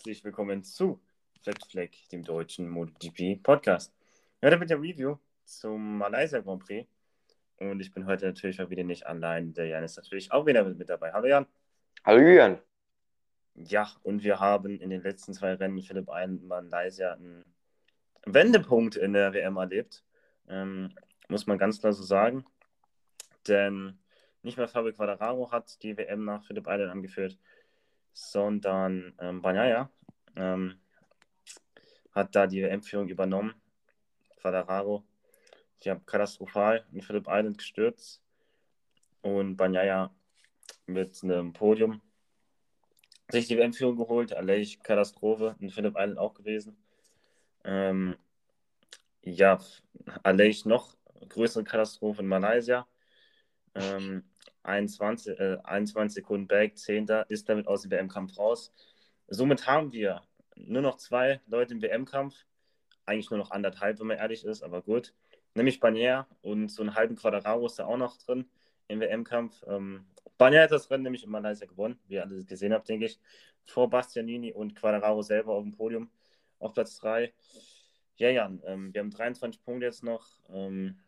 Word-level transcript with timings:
herzlich 0.00 0.24
willkommen 0.24 0.64
zu 0.64 0.98
Flat 1.42 1.62
Flag, 1.70 1.90
dem 2.10 2.22
deutschen 2.24 2.70
MotoGP 2.70 3.42
Podcast. 3.42 3.92
Heute 4.42 4.56
mit 4.56 4.70
der 4.70 4.80
Review 4.80 5.18
zum 5.44 5.98
Malaysia 5.98 6.40
Grand 6.40 6.64
Prix. 6.64 6.88
Und 7.58 7.80
ich 7.80 7.92
bin 7.92 8.06
heute 8.06 8.24
natürlich 8.24 8.56
mal 8.56 8.70
wieder 8.70 8.82
nicht 8.82 9.06
allein. 9.06 9.52
Der 9.52 9.66
Jan 9.66 9.84
ist 9.84 9.98
natürlich 9.98 10.32
auch 10.32 10.46
wieder 10.46 10.64
mit 10.64 10.88
dabei. 10.88 11.12
Hallo 11.12 11.26
Jan. 11.26 11.44
Hallo 12.02 12.22
Jan. 12.22 12.58
Ja, 13.56 13.90
und 14.02 14.24
wir 14.24 14.40
haben 14.40 14.80
in 14.80 14.88
den 14.88 15.02
letzten 15.02 15.34
zwei 15.34 15.52
Rennen 15.52 15.82
Philipp 15.82 16.08
ein 16.08 16.46
Malaysia 16.46 17.12
einen 17.12 17.44
Wendepunkt 18.24 18.96
in 18.96 19.12
der 19.12 19.34
WM 19.34 19.58
erlebt. 19.58 20.02
Ähm, 20.48 20.94
muss 21.28 21.46
man 21.46 21.58
ganz 21.58 21.78
klar 21.78 21.92
so 21.92 22.02
sagen. 22.02 22.46
Denn 23.46 23.98
nicht 24.40 24.56
mehr 24.56 24.66
Fabio 24.66 24.94
Quadraro 24.94 25.52
hat 25.52 25.82
die 25.82 25.98
WM 25.98 26.24
nach 26.24 26.42
Philipp 26.46 26.66
Island 26.66 26.90
angeführt, 26.90 27.36
sondern 28.12 29.14
ähm, 29.18 29.42
Banyaya 29.42 29.90
ähm, 30.36 30.80
hat 32.12 32.34
da 32.34 32.46
die 32.46 32.62
WM-Führung 32.62 33.08
übernommen. 33.08 33.54
Quadraro, 34.36 35.04
die 35.82 35.90
haben 35.90 36.04
katastrophal 36.06 36.84
in 36.92 37.02
Philipp 37.02 37.26
Island 37.28 37.58
gestürzt 37.58 38.22
und 39.22 39.56
Banyaya 39.56 40.12
mit 40.86 41.22
einem 41.22 41.52
Podium 41.52 42.00
sich 43.32 43.46
die 43.46 43.56
WM-Führung 43.56 43.96
geholt. 43.96 44.32
Aleix 44.34 44.78
Katastrophe 44.82 45.56
in 45.60 45.70
Philipp 45.70 45.94
Island 45.96 46.18
auch 46.18 46.34
gewesen. 46.34 46.76
Ähm, 47.64 48.16
ja, 49.22 49.58
Aleix 50.22 50.64
noch 50.64 50.96
größere 51.28 51.64
Katastrophe 51.64 52.22
in 52.22 52.28
Malaysia. 52.28 52.86
Ähm, 53.74 54.24
21, 54.62 55.38
äh, 55.38 55.58
21 55.62 56.14
Sekunden 56.14 56.48
Back, 56.48 56.76
10. 56.76 57.06
ist 57.28 57.48
damit 57.48 57.66
aus 57.66 57.82
dem 57.82 57.90
WM-Kampf 57.90 58.38
raus. 58.38 58.72
Somit 59.28 59.66
haben 59.66 59.92
wir 59.92 60.22
nur 60.66 60.82
noch 60.82 60.96
zwei 60.96 61.40
Leute 61.46 61.74
im 61.74 61.82
WM-Kampf. 61.82 62.34
Eigentlich 63.06 63.30
nur 63.30 63.38
noch 63.38 63.50
anderthalb, 63.50 63.98
wenn 64.00 64.06
man 64.06 64.18
ehrlich 64.18 64.44
ist, 64.44 64.62
aber 64.62 64.82
gut. 64.82 65.14
Nämlich 65.54 65.80
Banier 65.80 66.26
und 66.42 66.70
so 66.70 66.82
einen 66.82 66.94
halben 66.94 67.16
Quadraro 67.16 67.66
ist 67.66 67.78
da 67.78 67.86
auch 67.86 67.96
noch 67.96 68.16
drin 68.18 68.48
im 68.88 69.00
WM-Kampf. 69.00 69.64
Ähm, 69.66 70.06
Banier 70.38 70.62
hat 70.62 70.70
das 70.70 70.90
Rennen 70.90 71.04
nämlich 71.04 71.24
in 71.24 71.30
Malaysia 71.30 71.66
gewonnen, 71.66 71.98
wie 72.06 72.14
ihr 72.14 72.22
alle 72.22 72.44
gesehen 72.44 72.72
habt, 72.72 72.88
denke 72.88 73.06
ich. 73.06 73.18
Vor 73.66 73.90
Bastianini 73.90 74.52
und 74.52 74.74
Quadraro 74.74 75.22
selber 75.22 75.52
auf 75.54 75.62
dem 75.62 75.72
Podium 75.72 76.10
auf 76.58 76.72
Platz 76.72 76.98
3. 76.98 77.32
Ja, 78.16 78.30
Jan, 78.30 78.62
ähm, 78.64 78.94
wir 78.94 79.00
haben 79.00 79.10
23 79.10 79.62
Punkte 79.62 79.86
jetzt 79.86 80.02
noch. 80.02 80.26
Ähm, 80.50 80.98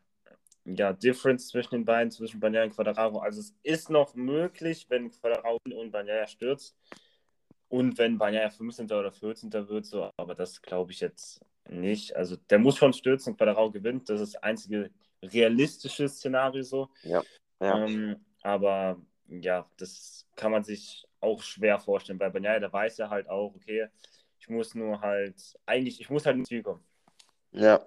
ja, 0.64 0.92
Difference 0.92 1.48
zwischen 1.48 1.74
den 1.74 1.84
beiden, 1.84 2.10
zwischen 2.10 2.40
Bagnaia 2.40 2.64
und 2.64 2.74
Quadraro. 2.74 3.18
Also 3.18 3.40
es 3.40 3.54
ist 3.62 3.90
noch 3.90 4.14
möglich, 4.14 4.86
wenn 4.88 5.10
Quadraro 5.10 5.58
und 5.64 5.90
Bagnaia 5.90 6.26
stürzt 6.26 6.76
und 7.72 7.96
wenn 7.96 8.18
Bagnaia 8.18 8.50
15. 8.50 8.84
oder 8.92 9.10
14. 9.10 9.50
wird, 9.50 9.86
so, 9.86 10.10
aber 10.18 10.34
das 10.34 10.60
glaube 10.60 10.92
ich 10.92 11.00
jetzt 11.00 11.40
nicht. 11.70 12.14
Also 12.14 12.36
der 12.50 12.58
muss 12.58 12.76
schon 12.76 12.92
stürzen 12.92 13.32
und 13.32 13.38
Quadraro 13.38 13.70
gewinnt. 13.70 14.10
Das 14.10 14.20
ist 14.20 14.34
das 14.34 14.42
einzige 14.42 14.90
realistische 15.22 16.06
Szenario 16.06 16.62
so. 16.64 16.90
Ja. 17.02 17.22
ja. 17.60 17.86
Ähm, 17.86 18.16
aber 18.42 19.00
ja, 19.26 19.66
das 19.78 20.26
kann 20.36 20.52
man 20.52 20.64
sich 20.64 21.06
auch 21.20 21.40
schwer 21.40 21.78
vorstellen, 21.78 22.20
weil 22.20 22.30
Bagnaia, 22.30 22.60
der 22.60 22.74
weiß 22.74 22.98
ja 22.98 23.08
halt 23.08 23.26
auch, 23.30 23.54
okay, 23.54 23.88
ich 24.38 24.50
muss 24.50 24.74
nur 24.74 25.00
halt, 25.00 25.58
eigentlich, 25.64 25.98
ich 25.98 26.10
muss 26.10 26.26
halt 26.26 26.36
ins 26.36 26.48
Ziel 26.48 26.62
kommen. 26.62 26.84
Ja, 27.52 27.80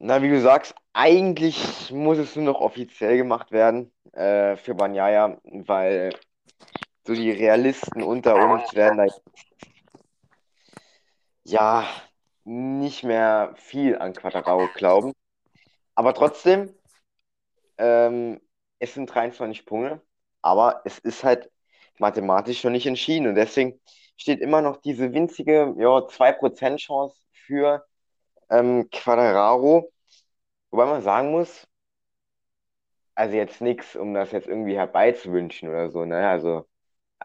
na, 0.00 0.22
wie 0.22 0.28
du 0.28 0.40
sagst, 0.40 0.74
eigentlich 0.92 1.90
muss 1.90 2.18
es 2.18 2.36
nur 2.36 2.44
noch 2.44 2.60
offiziell 2.60 3.16
gemacht 3.16 3.50
werden 3.50 3.90
äh, 4.12 4.56
für 4.56 4.74
Banyaya, 4.74 5.40
weil 5.42 6.10
so 7.08 7.14
die 7.14 7.30
Realisten 7.30 8.02
unter 8.02 8.34
uns 8.34 8.74
werden 8.74 8.98
da 8.98 9.06
ja 11.44 11.88
nicht 12.44 13.02
mehr 13.02 13.54
viel 13.56 13.96
an 13.96 14.12
Quadrao 14.12 14.68
glauben. 14.74 15.14
Aber 15.94 16.12
trotzdem, 16.12 16.74
ähm, 17.78 18.42
es 18.78 18.92
sind 18.92 19.06
23 19.06 19.64
Punkte, 19.64 20.02
aber 20.42 20.82
es 20.84 20.98
ist 20.98 21.24
halt 21.24 21.50
mathematisch 21.98 22.60
schon 22.60 22.72
nicht 22.72 22.86
entschieden 22.86 23.26
und 23.26 23.36
deswegen 23.36 23.80
steht 24.18 24.40
immer 24.40 24.60
noch 24.60 24.76
diese 24.76 25.14
winzige 25.14 25.74
ja, 25.78 26.06
2% 26.06 26.78
Chance 26.78 27.16
für 27.32 27.86
ähm, 28.50 28.90
Quadraro. 28.90 29.90
Wobei 30.70 30.84
man 30.84 31.00
sagen 31.00 31.30
muss, 31.30 31.66
also 33.14 33.34
jetzt 33.34 33.62
nichts, 33.62 33.96
um 33.96 34.12
das 34.12 34.32
jetzt 34.32 34.46
irgendwie 34.46 34.76
herbeizuwünschen 34.76 35.70
oder 35.70 35.90
so, 35.90 36.04
ne? 36.04 36.28
Also, 36.28 36.66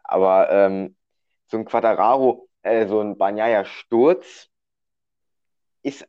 aber 0.04 0.50
ähm, 0.52 0.96
so 1.48 1.58
ein 1.58 1.66
Quadraro, 1.66 2.48
äh, 2.64 2.88
so 2.88 3.00
ein 3.02 3.18
Banyaya-Sturz 3.18 4.50
ist, 5.84 6.08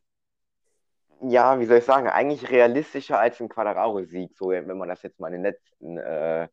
ja, 1.21 1.59
wie 1.59 1.65
soll 1.65 1.77
ich 1.77 1.85
sagen, 1.85 2.07
eigentlich 2.07 2.49
realistischer 2.49 3.19
als 3.19 3.39
ein 3.41 3.49
Quadraro-Sieg, 3.49 4.35
so 4.37 4.49
wenn 4.49 4.77
man 4.77 4.89
das 4.89 5.01
jetzt 5.03 5.19
mal 5.19 5.27
in 5.33 5.43
den 5.43 5.43
letzten 5.43 5.97
äh, 5.97 6.47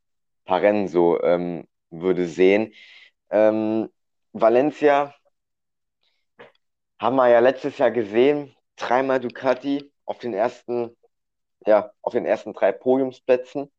paar 0.44 0.60
Rennen 0.62 0.88
so 0.88 1.20
ähm, 1.22 1.66
würde 1.90 2.26
sehen. 2.26 2.72
Ähm, 3.30 3.88
Valencia 4.32 5.14
haben 6.98 7.16
wir 7.16 7.28
ja 7.28 7.40
letztes 7.40 7.78
Jahr 7.78 7.90
gesehen, 7.90 8.54
dreimal 8.76 9.20
Ducati 9.20 9.92
auf 10.04 10.18
den 10.18 10.34
ersten, 10.34 10.96
ja, 11.66 11.92
auf 12.02 12.12
den 12.12 12.26
ersten 12.26 12.52
drei 12.52 12.72
Podiumsplätzen. 12.72 13.70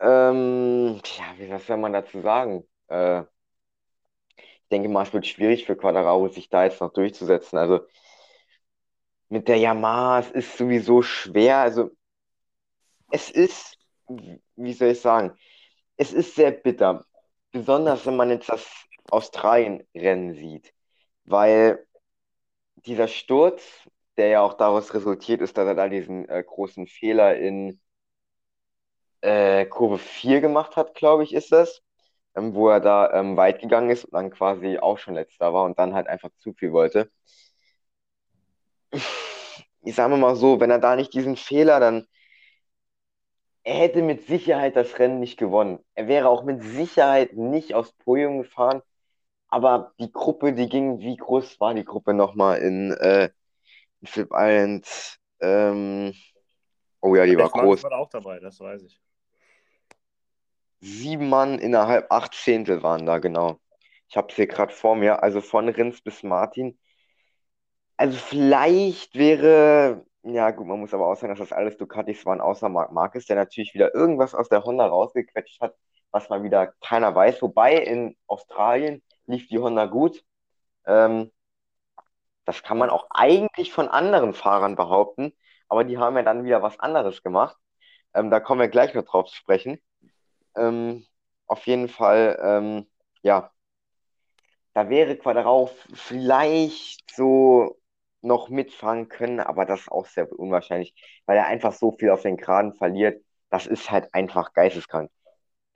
Ähm, 0.00 1.00
ja, 1.04 1.24
wie, 1.38 1.50
was 1.50 1.66
soll 1.66 1.76
man 1.76 1.92
dazu 1.92 2.20
sagen? 2.20 2.64
Äh, 2.88 3.22
ich 3.22 4.68
denke 4.70 4.88
mal, 4.88 5.02
es 5.04 5.12
wird 5.12 5.26
schwierig 5.26 5.64
für 5.66 5.76
Quadraro, 5.76 6.28
sich 6.28 6.48
da 6.48 6.64
jetzt 6.64 6.80
noch 6.80 6.92
durchzusetzen. 6.92 7.58
Also 7.58 7.80
mit 9.28 9.48
der 9.48 9.56
Yamaha, 9.56 10.20
es 10.20 10.30
ist 10.30 10.56
sowieso 10.58 11.02
schwer. 11.02 11.58
Also 11.58 11.90
es 13.10 13.30
ist, 13.30 13.78
wie 14.56 14.72
soll 14.72 14.88
ich 14.88 15.00
sagen, 15.00 15.32
es 15.96 16.12
ist 16.12 16.34
sehr 16.34 16.50
bitter. 16.52 17.04
Besonders 17.52 18.06
wenn 18.06 18.16
man 18.16 18.30
jetzt 18.30 18.48
das 18.48 18.66
Australien-Rennen 19.10 20.34
sieht. 20.34 20.72
Weil 21.24 21.86
dieser 22.86 23.08
Sturz, 23.08 23.62
der 24.16 24.28
ja 24.28 24.40
auch 24.42 24.54
daraus 24.54 24.94
resultiert 24.94 25.40
ist, 25.40 25.56
dass 25.56 25.66
er 25.66 25.74
da 25.74 25.88
diesen 25.88 26.28
äh, 26.28 26.42
großen 26.46 26.86
Fehler 26.86 27.36
in 27.36 27.80
äh, 29.20 29.66
Kurve 29.66 29.98
4 29.98 30.40
gemacht 30.40 30.76
hat, 30.76 30.94
glaube 30.94 31.24
ich, 31.24 31.34
ist 31.34 31.52
das, 31.52 31.82
ähm, 32.34 32.54
wo 32.54 32.68
er 32.68 32.80
da 32.80 33.12
ähm, 33.12 33.36
weit 33.36 33.60
gegangen 33.60 33.90
ist 33.90 34.04
und 34.04 34.14
dann 34.14 34.30
quasi 34.30 34.78
auch 34.78 34.98
schon 34.98 35.14
letzter 35.14 35.52
war 35.52 35.64
und 35.64 35.78
dann 35.78 35.94
halt 35.94 36.08
einfach 36.08 36.30
zu 36.38 36.52
viel 36.54 36.72
wollte. 36.72 37.10
Ich 39.82 39.94
sage 39.94 40.16
mal 40.16 40.36
so, 40.36 40.60
wenn 40.60 40.70
er 40.70 40.78
da 40.78 40.96
nicht 40.96 41.14
diesen 41.14 41.36
Fehler, 41.36 41.80
dann 41.80 42.06
er 43.68 43.74
hätte 43.74 44.02
mit 44.02 44.26
Sicherheit 44.26 44.76
das 44.76 44.98
Rennen 44.98 45.20
nicht 45.20 45.38
gewonnen. 45.38 45.78
Er 45.94 46.08
wäre 46.08 46.28
auch 46.28 46.42
mit 46.42 46.62
Sicherheit 46.62 47.34
nicht 47.34 47.74
aufs 47.74 47.92
Podium 47.92 48.38
gefahren, 48.38 48.82
aber 49.48 49.92
die 49.98 50.10
Gruppe, 50.10 50.54
die 50.54 50.68
ging, 50.68 51.00
wie 51.00 51.16
groß 51.16 51.60
war 51.60 51.74
die 51.74 51.84
Gruppe 51.84 52.14
nochmal 52.14 52.58
in, 52.58 52.92
äh, 52.92 53.30
in 54.00 54.06
Flip 54.06 54.30
Island? 54.32 55.18
Ähm, 55.40 56.14
oh 57.00 57.14
ja, 57.14 57.26
die 57.26 57.36
war 57.36 57.50
groß. 57.50 57.82
war 57.82 57.98
auch 57.98 58.08
dabei, 58.08 58.40
das 58.40 58.58
weiß 58.58 58.82
ich. 58.84 59.00
Sieben 60.80 61.28
Mann 61.28 61.58
innerhalb 61.58 62.10
acht 62.10 62.34
Zehntel 62.34 62.82
waren 62.82 63.06
da, 63.06 63.18
genau. 63.18 63.60
Ich 64.08 64.16
habe 64.16 64.28
es 64.30 64.36
hier 64.36 64.46
gerade 64.46 64.72
vor 64.72 64.96
mir, 64.96 65.22
also 65.22 65.40
von 65.40 65.68
Rins 65.68 66.00
bis 66.02 66.22
Martin. 66.22 66.78
Also 67.96 68.16
vielleicht 68.18 69.14
wäre, 69.16 70.04
ja 70.22 70.50
gut, 70.52 70.66
man 70.66 70.78
muss 70.80 70.94
aber 70.94 71.06
auch 71.08 71.16
sagen, 71.16 71.30
dass 71.32 71.40
das 71.40 71.52
alles 71.56 71.76
Ducatis 71.76 72.24
waren, 72.26 72.40
außer 72.40 72.68
Marc 72.68 72.92
Marquez, 72.92 73.26
der 73.26 73.36
natürlich 73.36 73.74
wieder 73.74 73.94
irgendwas 73.94 74.34
aus 74.34 74.48
der 74.48 74.64
Honda 74.64 74.86
rausgequetscht 74.86 75.60
hat, 75.60 75.74
was 76.10 76.28
mal 76.28 76.42
wieder 76.44 76.68
keiner 76.80 77.14
weiß. 77.14 77.42
Wobei 77.42 77.76
in 77.76 78.16
Australien 78.26 79.02
lief 79.26 79.48
die 79.48 79.58
Honda 79.58 79.86
gut. 79.86 80.22
Ähm, 80.86 81.32
das 82.44 82.62
kann 82.62 82.78
man 82.78 82.90
auch 82.90 83.06
eigentlich 83.10 83.72
von 83.72 83.88
anderen 83.88 84.34
Fahrern 84.34 84.74
behaupten, 84.76 85.32
aber 85.68 85.84
die 85.84 85.98
haben 85.98 86.16
ja 86.16 86.22
dann 86.22 86.44
wieder 86.44 86.62
was 86.62 86.78
anderes 86.80 87.22
gemacht. 87.22 87.56
Ähm, 88.14 88.30
da 88.30 88.40
kommen 88.40 88.60
wir 88.60 88.68
gleich 88.68 88.94
noch 88.94 89.04
drauf 89.04 89.28
zu 89.28 89.36
sprechen. 89.36 89.78
Ähm, 90.56 91.06
auf 91.46 91.66
jeden 91.66 91.88
Fall, 91.88 92.38
ähm, 92.42 92.86
ja, 93.22 93.50
da 94.74 94.88
wäre 94.88 95.16
Quadrauf 95.16 95.72
vielleicht 95.94 97.10
so 97.14 97.78
noch 98.20 98.48
mitfahren 98.48 99.08
können, 99.08 99.40
aber 99.40 99.64
das 99.64 99.80
ist 99.82 99.92
auch 99.92 100.06
sehr 100.06 100.30
unwahrscheinlich, 100.38 100.94
weil 101.26 101.36
er 101.36 101.46
einfach 101.46 101.72
so 101.72 101.92
viel 101.92 102.10
auf 102.10 102.22
den 102.22 102.36
Graden 102.36 102.74
verliert. 102.74 103.24
Das 103.50 103.66
ist 103.66 103.90
halt 103.90 104.12
einfach 104.14 104.52
geisteskrank 104.52 105.10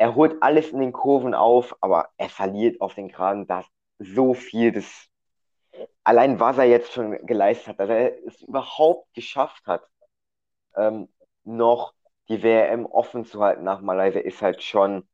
er 0.02 0.16
holt 0.16 0.42
alles 0.42 0.70
in 0.70 0.80
den 0.80 0.92
Kurven 0.92 1.32
auf, 1.32 1.76
aber 1.80 2.08
er 2.16 2.28
verliert 2.28 2.80
auf 2.80 2.94
den 2.94 3.08
Graden 3.08 3.46
da 3.46 3.64
so 4.00 4.34
viel. 4.34 4.72
Das, 4.72 5.06
allein 6.02 6.40
was 6.40 6.58
er 6.58 6.64
jetzt 6.64 6.92
schon 6.92 7.25
geleistet 7.25 7.68
hat, 7.68 7.78
dass 7.78 7.88
er 7.88 8.26
es 8.26 8.42
überhaupt 8.42 9.14
geschafft 9.14 9.64
hat, 9.64 9.86
ähm, 10.76 11.08
noch 11.44 11.94
die 12.28 12.42
WM 12.42 12.86
offen 12.86 13.24
zu 13.24 13.40
halten 13.42 13.64
nach 13.64 13.80
Malaysia, 13.80 14.20
ist 14.20 14.42
halt 14.42 14.62
schon 14.62 15.08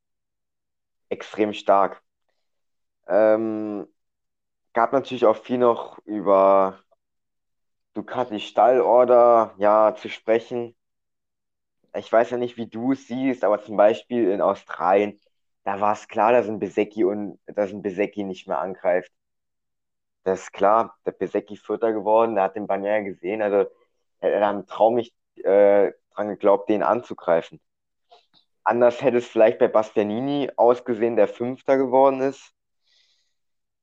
extrem 1.09 1.53
stark. 1.53 2.03
Ähm, 3.09 3.87
gab 4.75 4.93
natürlich 4.93 5.27
auch 5.27 5.37
viel 5.37 5.59
noch 5.59 5.99
über 6.07 6.81
Ducati 7.95 8.41
Stallorder, 8.41 9.55
ja, 9.59 9.95
zu 9.95 10.09
sprechen. 10.09 10.75
Ich 11.95 12.11
weiß 12.13 12.31
ja 12.31 12.39
nicht, 12.39 12.57
wie 12.57 12.67
du 12.69 12.93
es 12.93 13.07
siehst, 13.09 13.45
aber 13.45 13.63
zum 13.63 13.77
Beispiel 13.77 14.31
in 14.31 14.41
Australien, 14.41 15.21
da 15.65 15.81
war 15.81 15.93
es 15.93 16.09
klar, 16.09 16.33
dass 16.33 16.49
ein 16.49 16.59
Besecki 16.61 17.05
und 17.05 17.39
dass 17.47 17.73
ein 17.73 17.83
Besecki 17.83 18.25
nicht 18.25 18.47
mehr 18.49 18.59
angreift. 18.59 19.13
Das 20.25 20.41
ist 20.43 20.53
klar, 20.53 20.97
der 21.07 21.13
Besecki 21.13 21.57
Vierter 21.57 21.93
geworden, 21.93 22.35
der 22.35 22.45
hat 22.45 22.57
den 22.57 22.67
Bagnaia 22.67 23.01
gesehen, 23.01 23.41
also 23.43 23.71
er 24.21 24.41
hat 24.47 24.55
einen 24.55 24.67
Traum 24.67 24.99
äh, 24.99 25.93
dran 26.19 26.29
geglaubt, 26.29 26.69
den 26.69 26.83
anzugreifen. 26.83 27.61
Anders 28.65 29.01
hätte 29.01 29.19
es 29.19 29.27
vielleicht 29.27 29.59
bei 29.59 29.69
Bastianini 29.69 30.51
ausgesehen, 30.57 31.17
der 31.17 31.29
Fünfter 31.29 31.79
geworden 31.79 32.21
ist. 32.21 32.53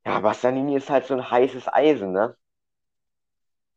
Ja, 0.06 0.20
Bastianini 0.20 0.76
ist 0.76 0.90
halt 0.90 1.06
so 1.06 1.16
ein 1.16 1.32
heißes 1.32 1.68
Eisen, 1.74 2.12
ne? 2.12 2.38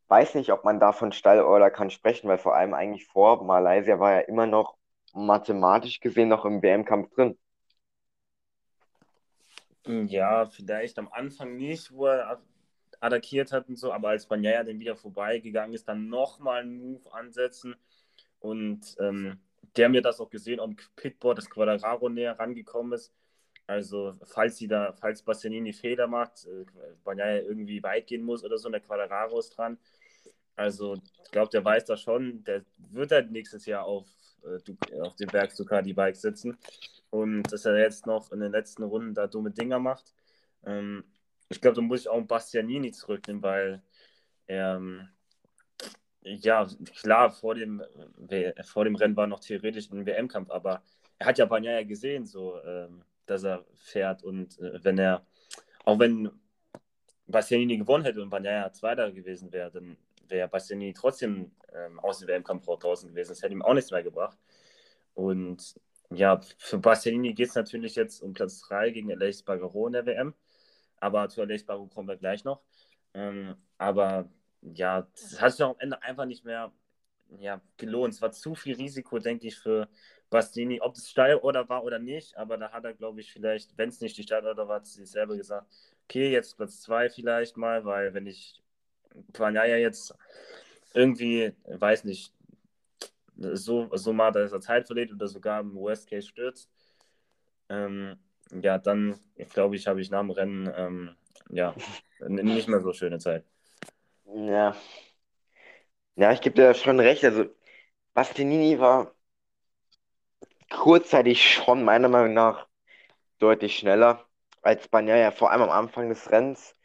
Weiß 0.07 0.35
nicht, 0.35 0.51
ob 0.51 0.63
man 0.63 0.79
da 0.79 0.91
von 0.91 1.11
Stallorder 1.11 1.71
kann 1.71 1.89
sprechen, 1.89 2.27
weil 2.27 2.37
vor 2.37 2.55
allem 2.55 2.73
eigentlich 2.73 3.07
vor 3.07 3.43
Malaysia 3.43 3.99
war 3.99 4.13
er 4.13 4.27
immer 4.27 4.45
noch 4.45 4.77
mathematisch 5.13 5.99
gesehen 5.99 6.29
noch 6.29 6.45
im 6.45 6.61
WM-Kampf 6.61 7.13
drin. 7.15 7.37
Ja, 9.85 10.45
vielleicht 10.45 10.99
am 10.99 11.07
Anfang 11.11 11.55
nicht, 11.55 11.91
wo 11.91 12.07
er 12.07 12.39
attackiert 12.99 13.51
hat 13.51 13.67
und 13.69 13.77
so, 13.77 13.91
aber 13.91 14.09
als 14.09 14.27
Banyaya 14.27 14.63
dann 14.63 14.79
wieder 14.79 14.95
vorbeigegangen 14.95 15.73
ist, 15.73 15.87
dann 15.87 16.09
nochmal 16.09 16.61
einen 16.61 16.77
Move 16.77 17.13
ansetzen 17.13 17.75
und 18.39 18.95
ähm, 18.99 19.39
der 19.75 19.89
mir 19.89 20.01
das 20.01 20.19
auch 20.19 20.29
gesehen, 20.29 20.59
ob 20.59 20.75
Pitboard 20.95 21.37
das 21.37 21.49
Quadraro 21.49 22.09
näher 22.09 22.37
rangekommen 22.37 22.93
ist. 22.93 23.13
Also, 23.67 24.15
falls 24.25 24.57
sie 24.57 24.67
da, 24.67 24.93
falls 24.93 25.21
Bastianini 25.21 25.73
Fehler 25.73 26.07
macht, 26.07 26.45
äh, 26.45 26.65
Banyaya 27.03 27.41
irgendwie 27.41 27.83
weit 27.83 28.07
gehen 28.07 28.23
muss 28.23 28.43
oder 28.43 28.57
so, 28.57 28.67
und 28.67 28.71
der 28.71 28.81
Quadraro 28.81 29.37
ist 29.39 29.51
dran. 29.51 29.77
Also, 30.55 30.95
ich 31.23 31.31
glaube, 31.31 31.51
der 31.51 31.63
weiß 31.63 31.85
das 31.85 32.01
schon. 32.01 32.43
Der 32.45 32.65
wird 32.77 33.11
halt 33.11 33.31
nächstes 33.31 33.65
Jahr 33.67 33.85
auf, 33.85 34.07
äh, 34.43 34.99
auf 35.01 35.15
dem 35.15 35.27
Berg 35.27 35.55
Ducati 35.55 35.93
Bike 35.93 36.15
sitzen. 36.15 36.57
Und 37.11 37.43
dass 37.43 37.65
er 37.65 37.77
jetzt 37.77 38.07
noch 38.07 38.31
in 38.31 38.39
den 38.39 38.51
letzten 38.51 38.83
Runden 38.83 39.13
da 39.13 39.27
dumme 39.27 39.51
Dinger 39.51 39.79
macht. 39.79 40.13
Ähm, 40.65 41.03
ich 41.49 41.61
glaube, 41.61 41.75
da 41.75 41.81
muss 41.81 42.01
ich 42.01 42.09
auch 42.09 42.21
Bastianini 42.21 42.91
zurücknehmen, 42.91 43.43
weil 43.43 43.83
er, 44.47 44.77
ähm, 44.77 45.07
ja, 46.21 46.67
klar, 47.01 47.31
vor 47.31 47.55
dem, 47.55 47.81
vor 48.63 48.85
dem 48.85 48.95
Rennen 48.95 49.15
war 49.15 49.27
noch 49.27 49.39
theoretisch 49.39 49.89
ein 49.91 50.05
WM-Kampf, 50.05 50.49
aber 50.51 50.83
er 51.17 51.27
hat 51.27 51.37
ja 51.37 51.45
Banyaya 51.45 51.83
gesehen, 51.83 52.25
so, 52.25 52.61
ähm, 52.63 53.03
dass 53.25 53.43
er 53.43 53.65
fährt 53.75 54.23
und 54.23 54.59
äh, 54.59 54.83
wenn 54.83 54.97
er, 54.97 55.25
auch 55.85 55.99
wenn 55.99 56.29
Bastianini 57.27 57.77
gewonnen 57.77 58.03
hätte 58.05 58.21
und 58.21 58.29
Banyaya 58.29 58.71
Zweiter 58.73 59.11
gewesen 59.11 59.51
wäre, 59.51 59.71
dann 59.71 59.97
wäre 60.27 60.47
Bastianini 60.47 60.93
trotzdem 60.93 61.51
ähm, 61.73 61.99
aus 61.99 62.19
dem 62.19 62.27
WM-Kampf 62.27 62.65
draußen 62.65 63.09
gewesen. 63.09 63.29
Das 63.29 63.41
hätte 63.41 63.53
ihm 63.53 63.61
auch 63.61 63.73
nichts 63.73 63.91
mehr 63.91 64.03
gebracht. 64.03 64.37
Und 65.13 65.79
ja, 66.11 66.39
für 66.57 66.79
Bastianini 66.79 67.33
geht 67.33 67.49
es 67.49 67.55
natürlich 67.55 67.95
jetzt 67.95 68.21
um 68.21 68.33
Platz 68.33 68.61
3 68.61 68.91
gegen 68.91 69.11
Aleix 69.11 69.43
Bagaro 69.43 69.87
in 69.87 69.93
der 69.93 70.05
WM 70.05 70.33
aber 70.99 71.29
zu 71.29 71.41
Aleix 71.41 71.63
Barou 71.63 71.87
kommen 71.87 72.07
wir 72.07 72.17
gleich 72.17 72.43
noch. 72.43 72.61
Ähm, 73.13 73.55
aber 73.77 74.29
ja, 74.61 75.07
das 75.15 75.41
hat 75.41 75.51
sich 75.53 75.63
am 75.63 75.75
Ende 75.79 76.01
einfach 76.01 76.25
nicht 76.25 76.45
mehr 76.45 76.71
ja, 77.39 77.61
gelohnt. 77.77 78.13
Es 78.13 78.21
war 78.21 78.31
zu 78.31 78.55
viel 78.55 78.75
Risiko, 78.75 79.19
denke 79.19 79.47
ich, 79.47 79.57
für 79.57 79.87
Bastini, 80.29 80.81
ob 80.81 80.95
es 80.95 81.09
steil 81.09 81.35
oder 81.37 81.67
war 81.69 81.83
oder 81.83 81.99
nicht, 81.99 82.37
aber 82.37 82.57
da 82.57 82.71
hat 82.71 82.85
er, 82.85 82.93
glaube 82.93 83.21
ich, 83.21 83.31
vielleicht, 83.31 83.77
wenn 83.77 83.89
es 83.89 84.01
nicht 84.01 84.17
die 84.17 84.23
Steil 84.23 84.45
oder 84.45 84.67
war, 84.67 84.77
hat 84.77 84.87
sie 84.87 85.05
selber 85.05 85.35
gesagt, 85.35 85.67
okay, 86.05 86.31
jetzt 86.31 86.57
Platz 86.57 86.81
2 86.81 87.09
vielleicht 87.09 87.57
mal, 87.57 87.85
weil 87.85 88.13
wenn 88.13 88.27
ich 88.27 88.61
Panaya 89.33 89.77
jetzt 89.77 90.13
irgendwie, 90.93 91.53
weiß 91.65 92.03
nicht, 92.03 92.33
so, 93.35 93.89
so 93.93 94.13
mal, 94.13 94.31
dass 94.31 94.51
er 94.51 94.61
Zeit 94.61 94.85
verliert 94.85 95.11
oder 95.11 95.27
sogar 95.27 95.61
im 95.61 95.73
Worst 95.75 96.09
Case 96.09 96.27
stürzt, 96.27 96.69
ähm, 97.69 98.17
ja, 98.51 98.77
dann 98.77 99.19
glaube 99.53 99.75
ich, 99.75 99.87
habe 99.87 100.01
ich 100.01 100.09
nach 100.09 100.21
dem 100.21 100.31
Rennen 100.31 100.71
ähm, 100.75 101.15
ja, 101.49 101.75
nicht 102.27 102.67
mehr 102.67 102.81
so 102.81 102.93
schöne 102.93 103.19
Zeit. 103.19 103.45
Ja. 104.33 104.75
Ja, 106.15 106.31
ich 106.31 106.41
gebe 106.41 106.55
dir 106.55 106.73
schon 106.75 106.99
recht. 106.99 107.23
Also, 107.23 107.45
Bastianini 108.15 108.79
war 108.79 109.13
kurzzeitig 110.71 111.53
schon 111.53 111.83
meiner 111.83 112.09
Meinung 112.09 112.33
nach 112.33 112.67
deutlich 113.39 113.77
schneller 113.77 114.25
als 114.63 114.87
Bagnaia, 114.89 115.31
vor 115.31 115.51
allem 115.51 115.63
am 115.63 115.69
Anfang 115.71 116.09
des 116.09 116.31
Rennens, 116.31 116.75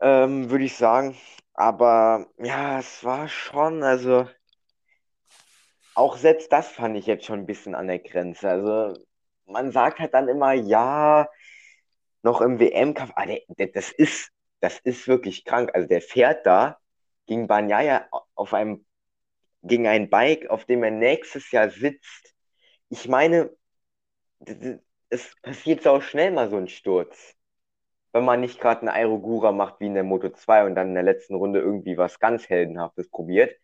ähm, 0.00 0.50
würde 0.50 0.64
ich 0.64 0.76
sagen. 0.76 1.16
Aber 1.54 2.26
ja, 2.38 2.78
es 2.80 3.04
war 3.04 3.28
schon, 3.28 3.82
also 3.82 4.28
auch 5.94 6.16
selbst 6.16 6.52
das 6.52 6.68
fand 6.68 6.96
ich 6.96 7.06
jetzt 7.06 7.24
schon 7.26 7.40
ein 7.40 7.46
bisschen 7.46 7.74
an 7.74 7.86
der 7.88 7.98
Grenze. 7.98 8.48
Also 8.48 8.94
man 9.46 9.72
sagt 9.72 9.98
halt 9.98 10.14
dann 10.14 10.28
immer, 10.28 10.52
ja, 10.52 11.28
noch 12.22 12.40
im 12.42 12.60
WM-Kampf, 12.60 13.12
ah, 13.16 13.26
das 13.74 13.92
ist, 13.92 14.30
das 14.60 14.78
ist 14.80 15.08
wirklich 15.08 15.44
krank. 15.44 15.70
Also 15.74 15.88
der 15.88 16.02
fährt 16.02 16.46
da 16.46 16.78
gegen 17.26 17.46
Banyaya 17.46 18.08
auf 18.34 18.54
einem, 18.54 18.86
gegen 19.62 19.86
ein 19.86 20.10
Bike, 20.10 20.48
auf 20.50 20.64
dem 20.64 20.82
er 20.82 20.90
nächstes 20.90 21.50
Jahr 21.50 21.70
sitzt. 21.70 22.34
Ich 22.90 23.08
meine, 23.08 23.50
es 25.10 25.34
passiert 25.42 25.82
so 25.82 26.00
schnell 26.00 26.30
mal 26.32 26.50
so 26.50 26.56
ein 26.56 26.68
Sturz. 26.68 27.34
Wenn 28.12 28.24
man 28.24 28.40
nicht 28.40 28.60
gerade 28.60 28.80
einen 28.82 28.88
Aerogura 28.90 29.52
macht 29.52 29.80
wie 29.80 29.86
in 29.86 29.94
der 29.94 30.04
Moto 30.04 30.30
2 30.30 30.64
und 30.66 30.74
dann 30.74 30.88
in 30.88 30.94
der 30.94 31.02
letzten 31.02 31.34
Runde 31.34 31.60
irgendwie 31.60 31.96
was 31.98 32.18
ganz 32.20 32.48
Heldenhaftes 32.48 33.10
probiert. 33.10 33.54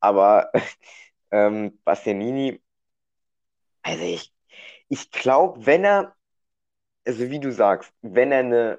Aber 0.00 0.52
ähm, 1.30 1.80
Bastianini, 1.84 2.62
also 3.82 4.04
ich, 4.04 4.32
ich 4.88 5.10
glaube, 5.10 5.66
wenn 5.66 5.84
er, 5.84 6.14
also 7.06 7.30
wie 7.30 7.40
du 7.40 7.52
sagst, 7.52 7.92
wenn 8.02 8.32
er 8.32 8.40
eine 8.40 8.78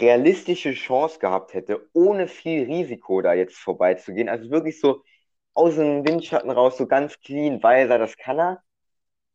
realistische 0.00 0.72
Chance 0.74 1.18
gehabt 1.18 1.54
hätte, 1.54 1.88
ohne 1.92 2.28
viel 2.28 2.64
Risiko 2.64 3.20
da 3.22 3.34
jetzt 3.34 3.56
vorbeizugehen, 3.56 4.28
also 4.28 4.50
wirklich 4.50 4.80
so 4.80 5.02
aus 5.54 5.76
dem 5.76 6.06
Windschatten 6.06 6.50
raus, 6.50 6.76
so 6.78 6.86
ganz 6.86 7.18
clean, 7.20 7.62
weiß 7.62 7.90
er, 7.90 7.98
das 7.98 8.16
kann 8.16 8.38
er, 8.38 8.62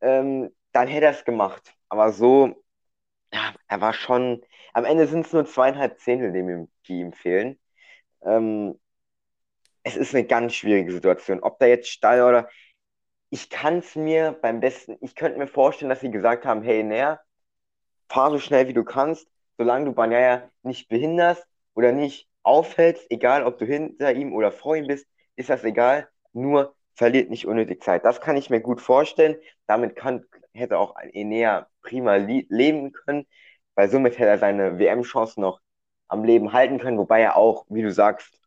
ähm, 0.01 0.49
dann 0.73 0.87
hätte 0.87 1.07
er 1.07 1.11
es 1.11 1.25
gemacht. 1.25 1.75
Aber 1.89 2.11
so, 2.13 2.63
ja, 3.33 3.53
er 3.67 3.81
war 3.81 3.93
schon, 3.93 4.43
am 4.73 4.85
Ende 4.85 5.07
sind 5.07 5.25
es 5.25 5.33
nur 5.33 5.45
zweieinhalb 5.45 5.99
Zehntel, 5.99 6.31
die 6.33 6.39
ihm, 6.39 6.71
die 6.87 6.99
ihm 7.01 7.13
fehlen. 7.13 7.59
Ähm, 8.23 8.79
es 9.83 9.95
ist 9.97 10.13
eine 10.15 10.25
ganz 10.25 10.53
schwierige 10.55 10.91
Situation. 10.91 11.41
Ob 11.41 11.59
da 11.59 11.65
jetzt 11.65 11.89
Stall 11.89 12.21
oder 12.23 12.49
ich 13.29 13.49
kann 13.49 13.79
es 13.79 13.95
mir 13.95 14.31
beim 14.41 14.59
besten, 14.59 14.97
ich 15.01 15.15
könnte 15.15 15.39
mir 15.39 15.47
vorstellen, 15.47 15.89
dass 15.89 16.01
sie 16.01 16.11
gesagt 16.11 16.45
haben, 16.45 16.63
hey, 16.63 16.83
näher, 16.83 17.21
fahr 18.09 18.31
so 18.31 18.39
schnell 18.39 18.67
wie 18.67 18.73
du 18.73 18.83
kannst, 18.83 19.27
solange 19.57 19.85
du 19.85 19.93
Banyaya 19.93 20.49
nicht 20.63 20.89
behinderst 20.89 21.45
oder 21.73 21.91
nicht 21.91 22.27
aufhältst, 22.43 23.05
egal 23.09 23.43
ob 23.45 23.57
du 23.57 23.65
hinter 23.65 24.13
ihm 24.13 24.33
oder 24.33 24.51
vor 24.51 24.75
ihm 24.75 24.87
bist, 24.87 25.07
ist 25.35 25.49
das 25.49 25.63
egal, 25.63 26.07
nur 26.33 26.75
verliert 26.95 27.29
nicht 27.29 27.47
unnötig 27.47 27.81
Zeit. 27.83 28.05
Das 28.05 28.21
kann 28.21 28.37
ich 28.37 28.49
mir 28.49 28.61
gut 28.61 28.81
vorstellen. 28.81 29.35
Damit 29.67 29.95
kann, 29.95 30.25
hätte 30.53 30.77
auch 30.77 30.95
Enea 31.13 31.67
prima 31.81 32.15
leben 32.15 32.91
können, 32.91 33.25
weil 33.75 33.89
somit 33.89 34.17
hätte 34.19 34.29
er 34.29 34.37
seine 34.37 34.77
WM-Chance 34.79 35.39
noch 35.41 35.59
am 36.07 36.23
Leben 36.23 36.53
halten 36.53 36.79
können, 36.79 36.97
wobei 36.97 37.21
er 37.21 37.35
auch, 37.37 37.65
wie 37.69 37.81
du 37.81 37.91
sagst, 37.91 38.39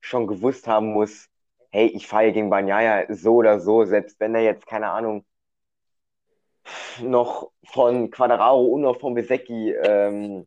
schon 0.00 0.26
gewusst 0.26 0.66
haben 0.66 0.92
muss, 0.92 1.28
hey, 1.70 1.86
ich 1.86 2.06
fahre 2.06 2.32
gegen 2.32 2.50
Banyaya 2.50 3.06
so 3.14 3.36
oder 3.36 3.60
so, 3.60 3.84
selbst 3.84 4.18
wenn 4.20 4.34
er 4.34 4.42
jetzt, 4.42 4.66
keine 4.66 4.90
Ahnung, 4.90 5.24
noch 7.00 7.50
von 7.64 8.10
Quadraro 8.10 8.64
und 8.64 8.82
noch 8.82 9.00
von 9.00 9.14
Besecchi 9.14 9.72
ähm, 9.72 10.46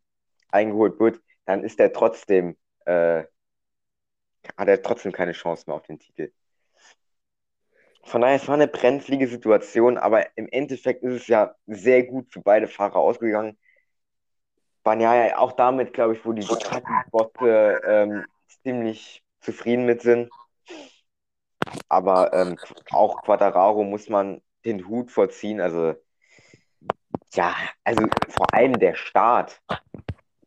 eingeholt 0.50 1.00
wird, 1.00 1.22
dann 1.46 1.63
ist 1.63 1.79
er 1.79 1.91
trotzdem, 1.93 2.58
äh, 2.86 3.24
hat 4.58 4.67
er 4.67 4.82
trotzdem 4.82 5.12
keine 5.12 5.34
Chance 5.34 5.65
mehr 5.67 5.75
auf 5.75 5.84
den 5.84 6.00
Titel. 6.00 6.32
Von 8.05 8.22
daher, 8.22 8.36
es 8.36 8.48
war 8.48 8.55
eine 8.55 8.67
brenzlige 8.67 9.27
Situation, 9.27 9.98
aber 9.98 10.38
im 10.38 10.48
Endeffekt 10.50 11.03
ist 11.03 11.22
es 11.22 11.27
ja 11.27 11.55
sehr 11.67 12.03
gut 12.03 12.32
für 12.32 12.41
beide 12.41 12.67
Fahrer 12.67 12.98
ausgegangen. 12.98 13.58
Banyaya 14.84 15.38
auch 15.38 15.53
damit, 15.53 15.93
glaube 15.93 16.13
ich, 16.13 16.25
wo 16.25 16.34
die 16.34 16.46
Ducati-Bosse 16.46 17.82
ähm, 17.86 18.25
ziemlich 18.63 19.24
zufrieden 19.39 19.86
mit 19.86 20.01
sind. 20.01 20.29
Aber 21.88 22.34
ähm, 22.34 22.58
auch 22.91 23.22
Quadraro 23.24 23.84
muss 23.86 24.10
man 24.10 24.41
den 24.65 24.88
Hut 24.88 25.12
vorziehen. 25.12 25.62
Also, 25.62 25.96
ja, 27.34 27.55
also 27.84 28.08
vor 28.29 28.53
allem 28.53 28.79
der 28.79 28.96
Start. 28.96 29.62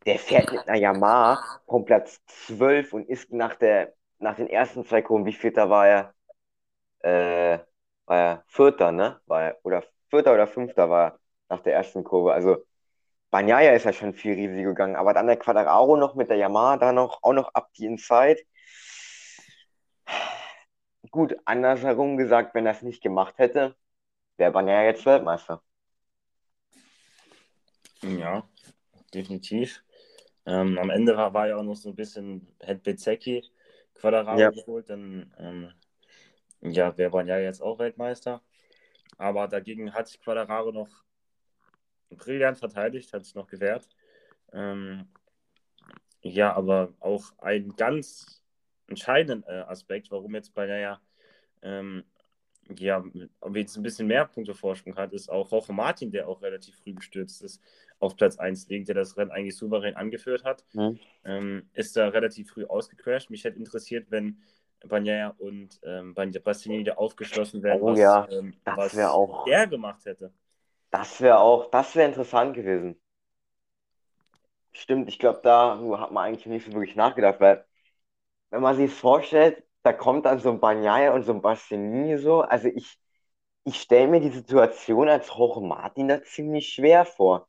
Der 0.07 0.19
fährt 0.21 0.53
mit 0.53 0.69
einer 0.69 0.79
Yamaha 0.79 1.43
vom 1.67 1.85
Platz 1.85 2.21
12 2.27 2.93
und 2.93 3.09
ist 3.09 3.33
nach, 3.33 3.57
der, 3.57 3.93
nach 4.19 4.37
den 4.37 4.49
ersten 4.49 4.85
zwei 4.85 5.03
Kurven, 5.03 5.27
wie 5.27 5.33
vierter 5.33 5.69
war 5.69 5.89
er? 5.89 6.15
Äh, 7.01 7.59
war 8.07 8.17
er 8.19 8.45
Vierter, 8.47 8.93
ne? 8.93 9.21
War 9.27 9.43
er, 9.43 9.59
oder 9.65 9.83
Vierter 10.11 10.33
oder 10.35 10.47
Fünfter 10.47 10.89
war 10.91 11.07
er 11.07 11.19
nach 11.49 11.61
der 11.61 11.75
ersten 11.75 12.05
Kurve. 12.05 12.33
Also 12.33 12.65
Bagnaia 13.31 13.73
ist 13.73 13.85
ja 13.85 13.93
schon 13.93 14.15
viel 14.15 14.35
Risiko 14.35 14.71
gegangen, 14.71 14.97
aber 14.97 15.13
dann 15.15 15.27
der 15.27 15.37
Quadraro 15.37 15.97
noch 15.97 16.15
mit 16.15 16.31
der 16.31 16.37
Yamaha, 16.37 16.77
da 16.77 16.93
noch, 16.93 17.23
auch 17.23 17.33
noch 17.33 17.53
ab 17.55 17.71
die 17.77 17.87
Inside. 17.87 18.39
Gut, 21.11 21.37
andersherum 21.45 22.17
gesagt, 22.17 22.55
wenn 22.55 22.67
er 22.67 22.73
es 22.73 22.83
nicht 22.83 23.03
gemacht 23.03 23.39
hätte, 23.39 23.77
wäre 24.37 24.53
Bagnaia 24.53 24.85
jetzt 24.85 25.07
Weltmeister. 25.07 25.63
Ja, 28.03 28.49
definitiv. 29.13 29.83
Ähm, 30.45 30.79
am 30.79 30.91
Ende 30.91 31.17
war, 31.17 31.35
war 31.35 31.49
ja 31.49 31.57
auch 31.57 31.63
noch 31.63 31.75
so 31.75 31.89
ein 31.89 31.97
bisschen, 31.97 32.47
hätte 32.61 32.83
Bezecchi 32.83 33.43
Quadraro 33.95 34.39
ja. 34.39 34.51
geholt, 34.51 34.91
dann 34.91 35.35
ähm, 35.39 35.73
ja, 36.61 36.97
wäre 36.97 37.11
Bagnaia 37.11 37.41
jetzt 37.41 37.63
auch 37.63 37.79
Weltmeister. 37.79 38.43
Aber 39.19 39.49
dagegen 39.49 39.95
hat 39.95 40.09
sich 40.09 40.21
Quadraro 40.21 40.73
noch 40.73 41.05
brillant 42.11 42.59
verteidigt, 42.59 43.13
hat 43.13 43.25
sich 43.25 43.35
noch 43.35 43.49
gewehrt. 43.49 43.89
Ähm, 44.53 45.09
ja, 46.21 46.55
aber 46.55 46.93
auch 47.01 47.33
ein 47.39 47.75
ganz 47.77 48.43
entscheidender 48.89 49.49
äh, 49.49 49.63
Aspekt, 49.63 50.11
warum 50.11 50.35
jetzt 50.35 50.55
Bagnaia 50.55 51.01
ähm, 51.63 52.05
ja, 52.75 53.05
jetzt 53.55 53.77
ein 53.77 53.83
bisschen 53.83 54.09
mehr 54.09 54.25
Punkte 54.27 54.55
Vorsprung 54.55 54.97
hat, 54.97 55.13
ist 55.13 55.29
auch 55.29 55.51
Roche 55.53 55.73
Martin, 55.73 56.11
der 56.11 56.29
auch 56.29 56.43
relativ 56.43 56.77
früh 56.77 56.95
gestürzt 56.95 57.43
ist, 57.43 57.63
auf 57.99 58.17
Platz 58.17 58.39
1 58.39 58.69
liegt, 58.69 58.89
der 58.89 58.95
das 58.95 59.17
Rennen 59.17 59.31
eigentlich 59.31 59.57
souverän 59.57 59.97
angeführt 59.97 60.45
hat. 60.45 60.65
Mhm. 60.73 60.99
Ähm, 61.25 61.71
ist 61.73 61.97
da 61.97 62.09
relativ 62.09 62.51
früh 62.51 62.65
ausgecrashed. 62.65 63.31
Mich 63.31 63.45
hätte 63.45 63.59
interessiert, 63.59 64.11
wenn 64.11 64.43
Bagnaia 64.87 65.35
und 65.39 65.81
ähm, 65.85 66.15
Bastianini 66.15 66.85
da 66.85 66.95
aufgeschlossen 66.95 67.63
wären, 67.63 67.81
oh, 67.81 67.93
was, 67.93 67.99
ja. 67.99 68.29
ähm, 68.31 68.55
was 68.65 68.97
auch, 68.99 69.47
er 69.47 69.67
gemacht 69.67 70.05
hätte. 70.05 70.33
Das 70.91 71.21
wäre 71.21 71.39
auch, 71.39 71.71
das 71.71 71.95
wäre 71.97 72.09
interessant 72.09 72.55
gewesen. 72.55 73.01
Stimmt, 74.73 75.09
ich 75.09 75.19
glaube, 75.19 75.41
da 75.43 75.79
hat 75.99 76.13
man 76.13 76.25
eigentlich 76.25 76.47
nicht 76.47 76.67
so 76.67 76.73
wirklich 76.73 76.97
nachgedacht, 76.97 77.41
weil 77.41 77.65
wenn 78.51 78.61
man 78.61 78.77
sich 78.77 78.93
vorstellt, 78.93 79.66
da 79.87 79.93
kommt 79.93 80.27
dann 80.27 80.41
so 80.41 80.51
ein 80.51 80.61
Bagnaia 80.61 81.15
und 81.15 81.25
so 81.25 81.33
ein 81.33 81.43
Bastianini 81.43 82.19
so, 82.19 82.43
also 82.43 82.69
ich, 82.69 82.99
ich 83.65 83.81
stelle 83.81 84.09
mir 84.09 84.21
die 84.21 84.31
Situation 84.31 85.09
als 85.09 85.29
Jorge 85.37 85.61
Martin 85.61 86.09
da 86.09 86.23
ziemlich 86.25 86.69
schwer 86.71 87.05
vor. 87.07 87.49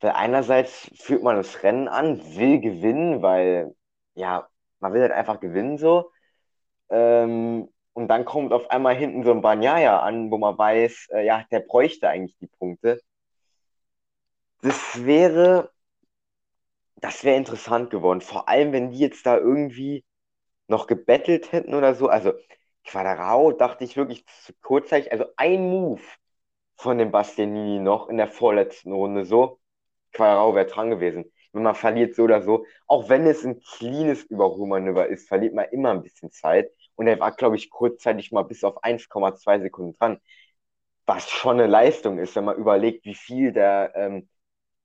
Weil 0.00 0.12
einerseits 0.12 0.90
führt 0.96 1.22
man 1.22 1.36
das 1.36 1.62
Rennen 1.62 1.88
an, 1.88 2.20
will 2.36 2.60
gewinnen, 2.60 3.22
weil, 3.22 3.74
ja, 4.14 4.48
man 4.80 4.92
will 4.94 5.02
halt 5.02 5.12
einfach 5.12 5.40
gewinnen 5.40 5.78
so. 5.78 6.12
Ähm, 6.90 7.68
und 7.94 8.08
dann 8.08 8.24
kommt 8.24 8.52
auf 8.52 8.70
einmal 8.70 8.96
hinten 8.96 9.24
so 9.24 9.32
ein 9.32 9.42
Banyaya 9.42 10.00
an, 10.00 10.30
wo 10.30 10.38
man 10.38 10.58
weiß, 10.58 11.08
äh, 11.12 11.26
ja, 11.26 11.44
der 11.50 11.60
bräuchte 11.60 12.08
eigentlich 12.08 12.36
die 12.38 12.46
Punkte. 12.48 13.00
Das 14.62 15.04
wäre, 15.04 15.70
das 16.96 17.24
wäre 17.24 17.36
interessant 17.36 17.90
geworden. 17.90 18.20
Vor 18.20 18.48
allem, 18.48 18.72
wenn 18.72 18.90
die 18.90 18.98
jetzt 18.98 19.26
da 19.26 19.36
irgendwie 19.38 20.04
noch 20.70 20.86
gebettelt 20.86 21.52
hätten 21.52 21.74
oder 21.74 21.94
so. 21.94 22.08
Also 22.08 22.32
Quadrao 22.84 23.52
dachte 23.52 23.84
ich 23.84 23.96
wirklich 23.96 24.24
kurzzeitig, 24.62 25.12
also 25.12 25.26
ein 25.36 25.68
Move 25.68 26.00
von 26.76 26.98
dem 26.98 27.10
Bastianini 27.10 27.78
noch 27.80 28.08
in 28.08 28.16
der 28.16 28.28
vorletzten 28.28 28.92
Runde 28.92 29.24
so. 29.24 29.60
Quadrao 30.12 30.54
wäre 30.54 30.66
dran 30.66 30.90
gewesen. 30.90 31.30
Wenn 31.52 31.64
man 31.64 31.74
verliert 31.74 32.14
so 32.14 32.22
oder 32.24 32.42
so, 32.42 32.64
auch 32.86 33.08
wenn 33.08 33.26
es 33.26 33.44
ein 33.44 33.60
cleanes 33.60 34.22
Überholmanöver 34.24 35.08
ist, 35.08 35.28
verliert 35.28 35.54
man 35.54 35.66
immer 35.70 35.90
ein 35.90 36.02
bisschen 36.02 36.30
Zeit. 36.30 36.70
Und 36.94 37.06
er 37.08 37.18
war, 37.20 37.32
glaube 37.32 37.56
ich, 37.56 37.70
kurzzeitig 37.70 38.30
mal 38.32 38.42
bis 38.42 38.62
auf 38.64 38.82
1,2 38.84 39.60
Sekunden 39.60 39.94
dran. 39.98 40.20
Was 41.06 41.28
schon 41.30 41.60
eine 41.60 41.66
Leistung 41.66 42.18
ist, 42.18 42.36
wenn 42.36 42.44
man 42.44 42.56
überlegt, 42.56 43.04
wie 43.04 43.14
viel 43.14 43.52
der, 43.52 43.92
ähm, 43.96 44.28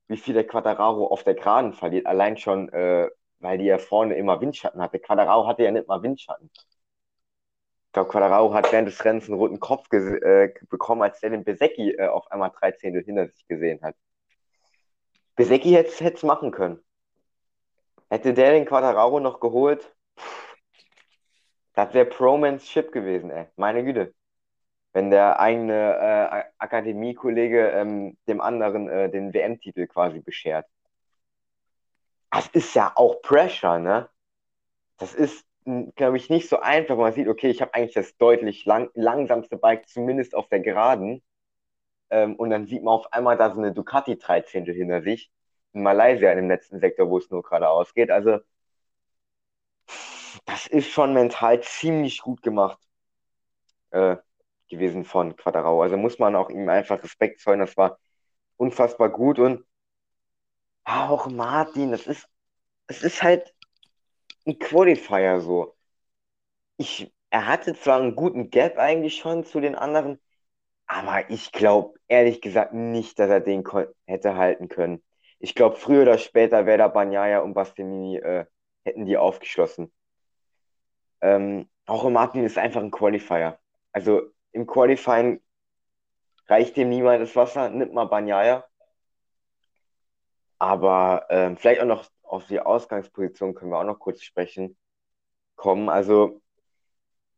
wie 0.08 0.18
viel 0.18 0.34
der 0.34 0.48
Quadraro 0.48 1.08
auf 1.08 1.24
der 1.24 1.36
Geraden 1.36 1.74
verliert. 1.74 2.08
Allein 2.08 2.38
schon, 2.38 2.70
äh, 2.70 3.10
weil 3.40 3.58
die 3.58 3.66
ja 3.66 3.78
vorne 3.78 4.16
immer 4.16 4.42
Windschatten 4.42 4.82
hatte. 4.82 5.00
Quadraro 5.00 5.48
hatte 5.48 5.64
ja 5.64 5.72
nicht 5.72 5.88
mal 5.88 6.02
Windschatten. 6.02 6.50
Ich 6.54 7.92
glaube, 7.94 8.10
Quadraro 8.10 8.54
hat 8.54 8.72
während 8.72 8.88
des 8.88 9.04
Rennens 9.06 9.28
einen 9.28 9.38
roten 9.38 9.60
Kopf 9.60 9.92
äh, 9.94 10.54
bekommen, 10.70 11.02
als 11.02 11.20
der 11.22 11.30
den 11.30 11.44
Besecki 11.44 11.92
äh, 11.92 12.08
auf 12.08 12.30
einmal 12.32 12.52
13 12.52 12.94
hinter 13.04 13.28
sich 13.28 13.48
gesehen 13.48 13.82
hat. 13.82 13.96
Besecki 15.36 15.72
hätte 15.72 16.04
es 16.14 16.24
machen 16.24 16.52
können. 16.52 16.80
Hätte 18.10 18.34
der 18.34 18.52
den 18.52 18.66
Quadraro 18.66 19.20
noch 19.20 19.40
geholt, 19.40 19.96
das 21.76 21.94
wäre 21.94 22.06
Promans 22.06 22.66
Chip 22.66 22.92
gewesen, 22.92 23.30
ey. 23.32 23.48
Meine 23.58 23.84
Güte. 23.84 24.14
Wenn 24.94 25.12
der 25.12 25.40
eigene 25.40 25.74
äh, 25.74 26.44
Akademiekollege 26.58 27.70
ähm, 27.72 28.18
dem 28.28 28.40
anderen 28.42 28.88
äh, 28.88 29.10
den 29.10 29.34
WM-Titel 29.34 29.88
quasi 29.88 30.22
beschert. 30.22 30.66
Das 32.36 32.48
ist 32.48 32.76
ja 32.76 32.92
auch 32.96 33.22
Pressure, 33.22 33.80
ne? 33.80 34.10
Das 34.98 35.14
ist, 35.14 35.46
glaube 35.96 36.18
ich, 36.18 36.30
nicht 36.30 36.50
so 36.50 36.60
einfach, 36.60 36.96
wenn 36.98 37.04
man 37.04 37.14
sieht, 37.14 37.30
okay, 37.30 37.50
ich 37.50 37.62
habe 37.62 37.74
eigentlich 37.74 37.94
das 37.94 38.18
deutlich 38.18 38.66
lang 38.66 38.90
langsamste 38.94 39.58
Bike, 39.58 39.88
zumindest 39.88 40.36
auf 40.36 40.50
der 40.50 40.60
Geraden. 40.60 41.24
Ähm, 42.10 42.36
und 42.36 42.50
dann 42.52 42.68
sieht 42.68 42.84
man 42.84 42.94
auf 42.96 43.14
einmal 43.14 43.38
da 43.38 43.52
so 43.54 43.60
eine 43.60 43.74
Ducati 43.74 44.18
13 44.18 44.66
hinter 44.66 45.02
sich. 45.02 45.32
In 45.74 45.84
Malaysia, 45.84 46.32
in 46.32 46.38
dem 46.38 46.50
letzten 46.50 46.80
Sektor, 46.82 47.10
wo 47.10 47.20
es 47.20 47.30
nur 47.32 47.44
geradeaus 47.44 47.94
geht. 47.94 48.12
Also, 48.12 48.40
das 50.46 50.68
ist 50.68 50.90
schon 50.90 51.14
mental 51.14 51.62
ziemlich 51.62 52.22
gut 52.22 52.42
gemacht 52.42 52.80
äh, 53.92 54.18
gewesen 54.70 55.06
von 55.06 55.36
Quadrao. 55.38 55.82
Also 55.82 55.98
muss 55.98 56.20
man 56.20 56.36
auch 56.36 56.50
ihm 56.50 56.70
einfach 56.70 57.02
Respekt 57.04 57.40
zollen. 57.42 57.60
Das 57.60 57.78
war 57.78 57.98
unfassbar 58.58 59.10
gut 59.10 59.40
und 59.40 59.66
auch 60.86 61.28
Martin, 61.28 61.92
das 61.92 62.08
ist, 62.08 62.28
es 62.88 63.04
ist 63.04 63.24
halt 63.24 63.54
ein 64.46 64.60
Qualifier 64.60 65.42
so. 65.42 65.76
Ich, 66.78 67.14
er 67.30 67.48
hatte 67.48 67.74
zwar 67.76 68.00
einen 68.00 68.16
guten 68.16 68.50
Gap 68.50 68.78
eigentlich 68.78 69.18
schon 69.18 69.44
zu 69.46 69.60
den 69.60 69.76
anderen, 69.76 70.20
aber 70.88 71.30
ich 71.30 71.52
glaube 71.52 72.00
ehrlich 72.08 72.42
gesagt 72.42 72.74
nicht, 72.74 73.20
dass 73.20 73.30
er 73.30 73.42
den 73.42 73.64
hätte 74.06 74.36
halten 74.36 74.70
können. 74.70 75.04
Ich 75.40 75.56
glaube, 75.56 75.76
früher 75.78 76.04
oder 76.04 76.18
später 76.18 76.66
wäre 76.66 76.78
da 76.80 76.88
Banyaya 76.88 77.40
und 77.42 77.54
Bastianini 77.54 78.18
äh, 78.18 78.46
hätten 78.86 79.06
die 79.06 79.18
aufgeschlossen. 79.18 79.92
Ähm, 81.22 81.70
auch 81.86 82.10
Martin 82.10 82.44
ist 82.44 82.58
einfach 82.58 82.82
ein 82.82 82.92
Qualifier. 82.92 83.60
Also 83.92 84.22
im 84.52 84.68
Qualifying 84.68 85.42
reicht 86.48 86.78
dem 86.78 86.90
niemand 86.90 87.22
das 87.22 87.36
Wasser, 87.36 87.70
nimmt 87.70 87.94
mal 87.94 88.06
Banyaya. 88.06 88.66
Aber 90.60 91.26
ähm, 91.30 91.58
vielleicht 91.58 91.82
auch 91.82 91.86
noch 91.86 92.06
auf 92.24 92.48
die 92.48 92.60
Ausgangsposition 92.60 93.54
können 93.54 93.72
wir 93.72 93.80
auch 93.80 93.84
noch 93.84 94.00
kurz 94.00 94.22
sprechen 94.22 94.78
kommen. 95.56 95.90
Also 95.90 96.42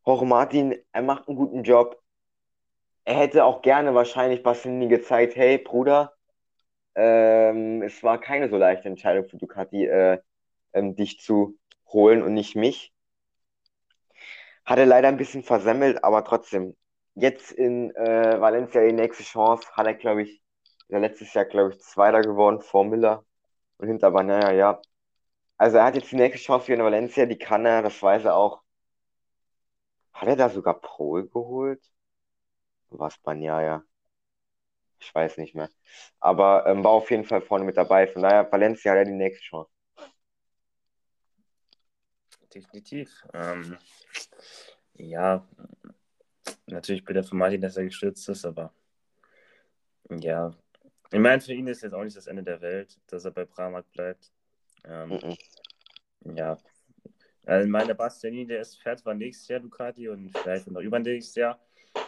Jorge 0.06 0.26
Martin, 0.26 0.76
er 0.92 1.02
macht 1.02 1.28
einen 1.28 1.38
guten 1.38 1.64
Job. 1.64 2.02
Er 3.06 3.16
hätte 3.16 3.46
auch 3.46 3.62
gerne 3.62 3.94
wahrscheinlich 3.96 4.44
Bassini 4.44 4.88
gezeigt, 4.88 5.36
hey 5.36 5.58
Bruder, 5.58 6.14
ähm, 6.96 7.82
es 7.84 8.04
war 8.04 8.20
keine 8.20 8.50
so 8.50 8.58
leichte 8.58 8.90
Entscheidung 8.90 9.28
für 9.30 9.38
Ducati, 9.38 9.86
äh, 9.86 10.20
ähm, 10.74 10.96
dich 10.96 11.20
zu 11.20 11.58
holen 11.88 12.24
und 12.24 12.34
nicht 12.34 12.56
mich. 12.56 12.94
Hat 14.66 14.80
er 14.80 14.86
leider 14.86 15.08
ein 15.08 15.18
bisschen 15.18 15.44
versemmelt, 15.44 16.04
aber 16.04 16.24
trotzdem. 16.24 16.76
Jetzt 17.16 17.52
in 17.52 17.96
äh, 17.96 18.40
Valencia 18.40 18.82
die 18.86 18.94
nächste 18.94 19.24
Chance. 19.24 19.68
Hat 19.74 19.88
er, 19.88 19.94
glaube 19.96 20.24
ich, 20.24 20.42
ja, 20.90 21.00
letztes 21.00 21.34
Jahr, 21.34 21.46
glaube 21.46 21.72
ich, 21.74 21.80
Zweiter 21.82 22.22
geworden 22.22 22.62
vor 22.62 22.86
Miller 22.86 23.26
und 23.78 23.88
hinter 23.88 24.12
Banaya, 24.12 24.52
ja. 24.52 24.82
Also 25.58 25.78
er 25.78 25.86
hat 25.86 25.96
jetzt 25.96 26.12
die 26.12 26.16
nächste 26.16 26.40
Chance 26.40 26.74
in 26.74 26.84
Valencia, 26.84 27.26
die 27.26 27.38
kann 27.38 27.66
er, 27.66 27.82
das 27.82 28.02
weiß 28.02 28.26
er 28.26 28.36
auch. 28.36 28.62
Hat 30.14 30.28
er 30.28 30.36
da 30.36 30.50
sogar 30.50 30.80
Pole 30.80 31.28
geholt? 31.28 31.82
Was 32.90 33.18
Banaya? 33.20 33.84
Ich 35.00 35.14
weiß 35.14 35.38
nicht 35.38 35.56
mehr. 35.56 35.70
Aber 36.20 36.66
ähm, 36.66 36.84
war 36.84 36.92
auf 36.92 37.12
jeden 37.12 37.26
Fall 37.26 37.42
vorne 37.42 37.66
mit 37.66 37.78
dabei. 37.78 38.08
Von 38.08 38.24
daher, 38.24 38.52
Valencia 38.52 38.92
hat 38.92 39.00
er 39.00 39.06
die 39.06 39.12
nächste 39.12 39.44
Chance. 39.44 39.72
Definitiv. 42.54 43.24
Ähm, 43.34 43.78
ja, 44.96 45.48
natürlich 46.66 47.04
bitte 47.04 47.24
für 47.24 47.36
Martin, 47.36 47.62
dass 47.62 47.78
er 47.78 47.84
gestürzt 47.84 48.28
ist, 48.30 48.46
aber 48.46 48.74
ja, 50.10 50.54
ich 51.12 51.20
meine, 51.20 51.42
für 51.42 51.54
ihn 51.54 51.68
ist 51.68 51.84
jetzt 51.84 51.94
auch 51.94 52.04
nicht 52.04 52.18
das 52.18 52.28
Ende 52.28 52.44
der 52.44 52.62
Welt, 52.62 52.98
dass 53.08 53.26
er 53.26 53.32
bei 53.32 53.46
Pramac 53.46 53.92
bleibt. 53.92 54.32
Ähm, 54.86 55.10
mhm. 55.10 56.36
Ja, 56.36 56.58
also 57.48 57.70
meine 57.70 57.96
Bastianini, 57.96 58.46
der 58.46 58.60
ist, 58.60 58.76
fährt 58.76 59.00
zwar 59.00 59.14
nächstes 59.14 59.48
Jahr 59.48 59.62
Ducati 59.62 60.10
und 60.10 60.38
vielleicht 60.38 60.68
noch 60.68 60.82
übernächstes 60.82 61.36
Jahr, 61.36 61.60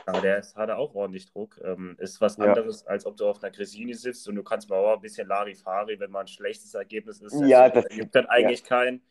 aber 0.05 0.19
der 0.19 0.37
ist, 0.37 0.57
hat 0.57 0.69
auch 0.69 0.93
ordentlich 0.93 1.31
Druck. 1.31 1.57
Ähm, 1.63 1.95
ist 1.97 2.19
was 2.19 2.37
anderes, 2.37 2.85
als 2.85 3.05
ob 3.05 3.15
du 3.15 3.25
auf 3.25 3.41
einer 3.41 3.51
Gresini 3.51 3.93
sitzt 3.93 4.27
und 4.27 4.35
du 4.35 4.43
kannst 4.43 4.69
mal 4.69 4.75
auch 4.75 4.95
ein 4.95 5.01
bisschen 5.01 5.29
Larifari, 5.29 5.97
wenn 5.97 6.11
mal 6.11 6.21
ein 6.21 6.27
schlechtes 6.27 6.73
Ergebnis 6.73 7.21
ist. 7.21 7.39
Ja, 7.45 7.69
das 7.69 7.87
gibt 7.87 8.13
dann 8.15 8.25
eigentlich 8.25 8.61
ja. 8.61 8.67
keinen. 8.67 9.01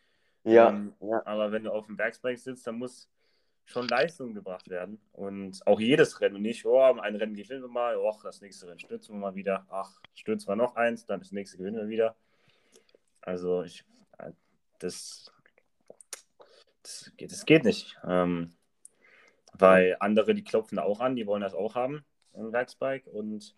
Ja, 0.45 0.68
ähm, 0.68 0.92
ja. 1.00 1.23
Aber 1.25 1.50
wenn 1.50 1.64
du 1.64 1.73
auf 1.73 1.87
dem 1.87 1.97
Werksbike 1.97 2.38
sitzt, 2.38 2.66
dann 2.66 2.76
muss 2.76 3.09
schon 3.69 3.87
Leistungen 3.87 4.35
gebracht 4.35 4.69
werden. 4.71 4.99
Und 5.13 5.65
auch 5.67 5.79
jedes 5.79 6.21
Rennen. 6.21 6.37
Und 6.37 6.43
nicht, 6.43 6.65
oh, 6.65 6.81
ein 6.81 7.17
Rennen 7.17 7.35
gewinnen 7.35 7.63
wir 7.63 7.69
mal, 7.69 7.97
oh, 7.97 8.17
das 8.23 8.41
nächste 8.41 8.67
Rennen 8.67 8.79
stürzen 8.79 9.15
wir 9.15 9.21
mal 9.21 9.35
wieder. 9.35 9.67
Ach, 9.69 10.01
stürzen 10.15 10.49
wir 10.49 10.57
noch 10.57 10.77
eins, 10.77 11.05
dann 11.05 11.21
das 11.21 11.33
nächste 11.33 11.59
gewinnen 11.59 11.77
wir 11.77 11.89
wieder. 11.89 12.17
Also 13.21 13.63
ich, 13.63 13.85
das, 14.79 15.31
das, 16.83 17.13
geht, 17.19 17.31
das 17.31 17.45
geht 17.45 17.65
nicht. 17.65 17.99
Ähm, 18.07 18.55
weil 19.53 19.97
andere, 20.01 20.35
die 20.35 20.45
klopfen 20.45 20.77
da 20.77 20.83
auch 20.85 21.01
an, 21.01 21.15
die 21.15 21.27
wollen 21.27 21.43
das 21.43 21.55
auch 21.55 21.75
haben, 21.75 22.05
ein 22.33 22.53
Werksbike. 22.53 23.07
Und 23.07 23.55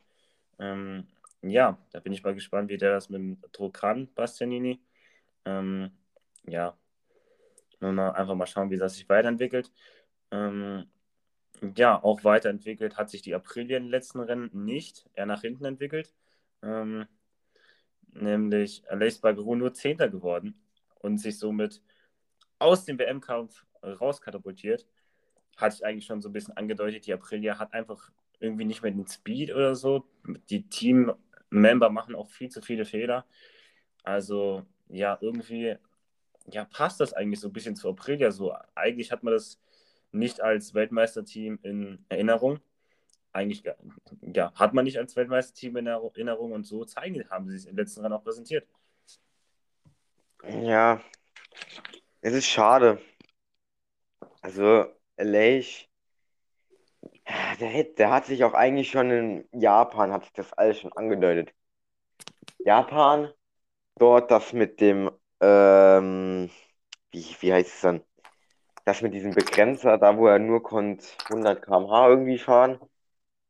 ähm, 0.59 1.07
ja, 1.43 1.79
da 1.93 2.01
bin 2.01 2.13
ich 2.13 2.25
mal 2.25 2.35
gespannt, 2.35 2.69
wie 2.69 2.79
der 2.79 2.95
das 2.95 3.11
mit 3.11 3.21
dem 3.21 3.41
Druck 3.53 3.75
kann, 3.75 4.13
Bastianini. 4.15 4.81
Ähm, 5.45 5.93
ja, 6.47 6.77
mal 7.79 8.11
einfach 8.11 8.35
mal 8.35 8.47
schauen, 8.47 8.71
wie 8.71 8.77
das 8.77 8.95
sich 8.95 9.09
weiterentwickelt. 9.09 9.71
Ähm, 10.31 10.87
ja, 11.77 12.03
auch 12.03 12.25
weiterentwickelt 12.25 12.97
hat 12.97 13.11
sich 13.11 13.23
die 13.23 13.35
Aprilia 13.35 13.77
in 13.77 13.85
den 13.85 13.91
letzten 13.91 14.21
Rennen 14.21 14.51
nicht, 14.53 15.09
eher 15.15 15.27
nach 15.27 15.43
hinten 15.43 15.65
entwickelt. 15.65 16.15
Ähm, 16.63 17.07
nämlich 18.13 18.83
Aleix 18.89 19.19
Bagaro 19.19 19.55
nur 19.57 19.75
Zehnter 19.75 20.09
geworden 20.09 20.55
und 21.01 21.19
sich 21.19 21.39
somit 21.39 21.83
aus 22.59 22.85
dem 22.85 22.99
WM-Kampf 22.99 23.65
rauskatapultiert. 23.83 24.87
Hatte 25.57 25.77
ich 25.77 25.85
eigentlich 25.85 26.07
schon 26.07 26.23
so 26.23 26.29
ein 26.29 26.33
bisschen 26.33 26.57
angedeutet, 26.57 27.07
die 27.07 27.13
Aprilia 27.13 27.59
hat 27.59 27.75
einfach 27.75 28.11
irgendwie 28.39 28.65
nicht 28.65 28.83
mehr 28.83 28.93
den 28.93 29.07
Speed 29.07 29.53
oder 29.53 29.75
so. 29.75 30.07
Die 30.49 30.69
Team-Member 30.69 31.91
machen 31.91 32.15
auch 32.15 32.31
viel 32.31 32.49
zu 32.49 32.63
viele 32.63 32.85
Fehler. 32.85 33.27
Also 34.03 34.65
ja, 34.89 35.19
irgendwie 35.21 35.77
ja, 36.47 36.65
passt 36.65 37.01
das 37.01 37.13
eigentlich 37.13 37.41
so 37.41 37.49
ein 37.49 37.53
bisschen 37.53 37.77
zu 37.77 37.89
Aprilia 37.89 38.31
so. 38.31 38.55
Eigentlich 38.75 39.13
hat 39.13 39.23
man 39.23 39.35
das 39.35 39.61
nicht 40.13 40.41
als 40.41 40.75
Weltmeisterteam 40.75 41.59
in 41.63 42.05
Erinnerung. 42.09 42.61
Eigentlich 43.33 43.63
ja, 44.23 44.53
hat 44.55 44.75
man 44.75 44.85
nicht 44.85 44.99
als 44.99 45.15
Weltmeisterteam 45.15 45.77
in 45.77 45.87
Erinnerung 45.87 46.53
und 46.53 46.65
so 46.65 46.85
zeigen, 46.85 47.29
haben 47.31 47.49
sie 47.49 47.57
es 47.57 47.67
im 47.67 47.77
letzten 47.77 48.01
Rennen 48.01 48.15
auch 48.15 48.25
präsentiert. 48.25 48.67
Ja, 50.45 51.01
es 52.23 52.33
ist 52.33 52.47
schade. 52.47 53.01
Also, 54.43 54.87
Leish, 55.17 55.89
der, 57.61 57.85
der 57.85 58.11
hat 58.11 58.27
sich 58.27 58.43
auch 58.45 58.55
eigentlich 58.55 58.91
schon 58.91 59.11
in 59.11 59.49
Japan, 59.53 60.13
hat 60.13 60.25
sich 60.25 60.33
das 60.33 60.53
alles 60.55 60.81
schon 60.81 60.93
angedeutet. 60.95 61.55
Japan, 62.59 63.33
dort 63.97 64.31
das 64.31 64.53
mit 64.53 64.81
dem, 64.81 65.11
ähm, 65.41 66.51
wie, 67.13 67.37
wie 67.41 67.53
heißt 67.53 67.75
es 67.75 67.81
dann? 67.83 68.03
Das 68.85 69.03
mit 69.03 69.15
diesem 69.15 69.33
Begrenzer, 69.33 69.99
da 69.99 70.17
wo 70.17 70.27
er 70.27 70.39
nur 70.39 70.63
konnte 70.63 71.05
100 71.29 71.63
km/h 71.63 72.09
irgendwie 72.09 72.39
fahren. 72.39 72.81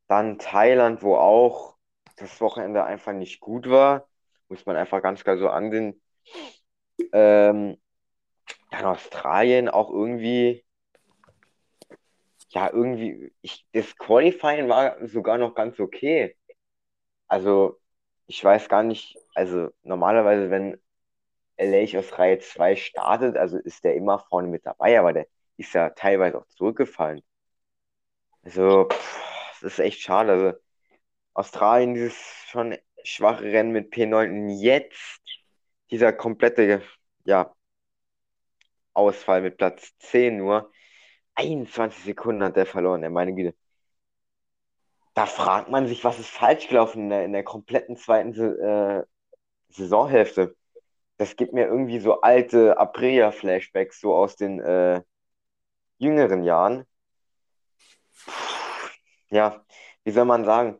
Dann 0.08 0.38
Thailand, 0.38 1.02
wo 1.02 1.16
auch 1.16 1.76
das 2.16 2.40
Wochenende 2.40 2.84
einfach 2.84 3.12
nicht 3.12 3.40
gut 3.40 3.68
war. 3.70 4.08
Muss 4.48 4.66
man 4.66 4.76
einfach 4.76 5.02
ganz 5.02 5.22
klar 5.22 5.38
so 5.38 5.48
ansehen. 5.48 6.00
Ähm, 7.12 7.78
dann 8.70 8.84
Australien 8.84 9.68
auch 9.68 9.90
irgendwie, 9.90 10.64
ja, 12.50 12.70
irgendwie, 12.72 13.32
ich, 13.42 13.66
das 13.72 13.96
Qualifying 13.96 14.68
war 14.68 15.06
sogar 15.06 15.38
noch 15.38 15.54
ganz 15.54 15.78
okay. 15.80 16.36
Also, 17.28 17.78
ich 18.26 18.42
weiß 18.42 18.68
gar 18.68 18.82
nicht, 18.82 19.16
also 19.34 19.70
normalerweise, 19.82 20.50
wenn 20.50 20.80
LA 21.60 21.98
aus 21.98 22.18
Reihe 22.18 22.38
2 22.38 22.76
startet, 22.76 23.36
also 23.36 23.58
ist 23.58 23.84
der 23.84 23.94
immer 23.94 24.18
vorne 24.18 24.48
mit 24.48 24.66
dabei, 24.66 24.98
aber 24.98 25.12
der 25.12 25.26
ist 25.56 25.74
ja 25.74 25.90
teilweise 25.90 26.38
auch 26.38 26.46
zurückgefallen. 26.48 27.22
Also, 28.42 28.84
das 29.60 29.62
ist 29.62 29.78
echt 29.80 30.00
schade. 30.00 30.32
Also, 30.32 30.58
Australien, 31.34 31.94
dieses 31.94 32.16
schon 32.48 32.76
schwache 33.04 33.44
Rennen 33.44 33.72
mit 33.72 33.92
P9 33.92 34.30
und 34.30 34.48
jetzt 34.50 35.20
dieser 35.90 36.12
komplette, 36.12 36.82
ja, 37.24 37.54
Ausfall 38.92 39.42
mit 39.42 39.56
Platz 39.56 39.96
10 39.98 40.36
nur. 40.38 40.70
21 41.34 42.04
Sekunden 42.04 42.42
hat 42.42 42.56
der 42.56 42.66
verloren, 42.66 43.02
er 43.02 43.10
meine 43.10 43.34
Güte. 43.34 43.54
Da 45.14 45.26
fragt 45.26 45.68
man 45.70 45.86
sich, 45.86 46.04
was 46.04 46.18
ist 46.18 46.30
falsch 46.30 46.68
gelaufen 46.68 47.04
in 47.04 47.10
der, 47.10 47.24
in 47.24 47.32
der 47.32 47.44
kompletten 47.44 47.96
zweiten 47.96 48.32
äh, 48.34 49.04
Saisonhälfte. 49.68 50.56
Das 51.20 51.36
gibt 51.36 51.52
mir 51.52 51.66
irgendwie 51.66 52.00
so 52.00 52.22
alte 52.22 52.78
Aprilia-Flashbacks, 52.78 54.00
so 54.00 54.14
aus 54.14 54.36
den 54.36 54.58
äh, 54.58 55.02
jüngeren 55.98 56.44
Jahren. 56.44 56.86
Ja, 59.28 59.62
wie 60.04 60.12
soll 60.12 60.24
man 60.24 60.46
sagen? 60.46 60.78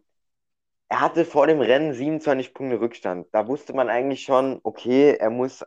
Er 0.89 1.01
hatte 1.03 1.27
vor 1.27 1.47
dem 1.47 1.61
Rennen 1.61 1.93
27 1.93 2.55
Punkte 2.55 2.81
Rückstand. 2.81 3.29
Da 3.33 3.49
wusste 3.49 3.75
man 3.75 3.91
eigentlich 3.91 4.23
schon, 4.23 4.61
okay, 4.63 5.15
er 5.21 5.29
muss 5.29 5.63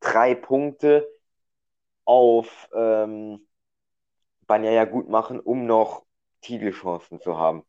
drei 0.00 0.34
Punkte 0.34 1.08
auf 2.04 2.68
ähm, 2.74 3.46
Banyaya 4.48 4.84
gut 4.86 5.08
machen, 5.08 5.38
um 5.40 5.66
noch 5.66 6.06
Titelchancen 6.40 7.20
zu 7.20 7.38
haben. 7.38 7.64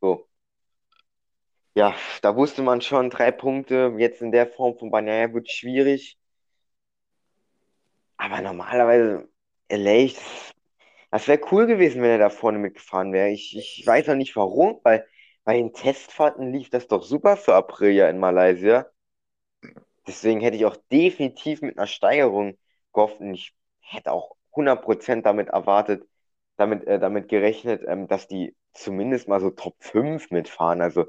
So. 0.00 0.29
Ja, 1.74 1.94
da 2.22 2.36
wusste 2.36 2.62
man 2.62 2.80
schon, 2.80 3.10
drei 3.10 3.30
Punkte, 3.32 3.94
jetzt 3.98 4.22
in 4.22 4.30
der 4.32 4.46
Form 4.46 4.76
von 4.78 4.90
Banyaya 4.92 5.32
wird 5.34 5.50
schwierig. 5.50 6.16
Aber 8.16 8.40
normalerweise, 8.42 9.28
LA, 9.68 10.08
das 11.10 11.26
wäre 11.28 11.40
cool 11.52 11.66
gewesen, 11.66 12.02
wenn 12.02 12.10
er 12.10 12.18
da 12.18 12.30
vorne 12.30 12.58
mitgefahren 12.58 13.12
wäre. 13.12 13.30
Ich, 13.30 13.56
ich 13.56 13.84
weiß 13.86 14.06
noch 14.08 14.14
nicht 14.16 14.36
warum, 14.36 14.80
weil 14.84 15.06
bei 15.44 15.54
den 15.56 15.72
Testfahrten 15.72 16.52
lief 16.52 16.70
das 16.70 16.86
doch 16.88 17.02
super 17.02 17.36
für 17.36 17.54
Aprilia 17.54 18.08
in 18.08 18.18
Malaysia. 18.18 18.86
Deswegen 20.06 20.40
hätte 20.40 20.56
ich 20.56 20.64
auch 20.66 20.76
definitiv 20.90 21.62
mit 21.62 21.78
einer 21.78 21.86
Steigerung 21.86 22.56
gehofft. 22.92 23.20
Und 23.20 23.34
ich 23.34 23.54
hätte 23.80 24.12
auch 24.12 24.36
100% 24.54 25.26
damit 25.26 25.48
erwartet, 25.48 26.06
damit, 26.56 26.86
äh, 26.86 26.98
damit 26.98 27.28
gerechnet, 27.28 27.82
ähm, 27.86 28.08
dass 28.08 28.26
die 28.28 28.56
zumindest 28.72 29.28
mal 29.28 29.40
so 29.40 29.50
Top 29.50 29.76
5 29.80 30.30
mitfahren. 30.30 30.80
Also 30.80 31.06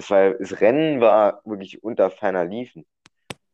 das, 0.00 0.10
war, 0.10 0.30
das 0.34 0.60
Rennen 0.62 1.00
war 1.00 1.42
wirklich 1.44 1.82
unter 1.84 2.10
ferner 2.10 2.44
Liefen. 2.46 2.86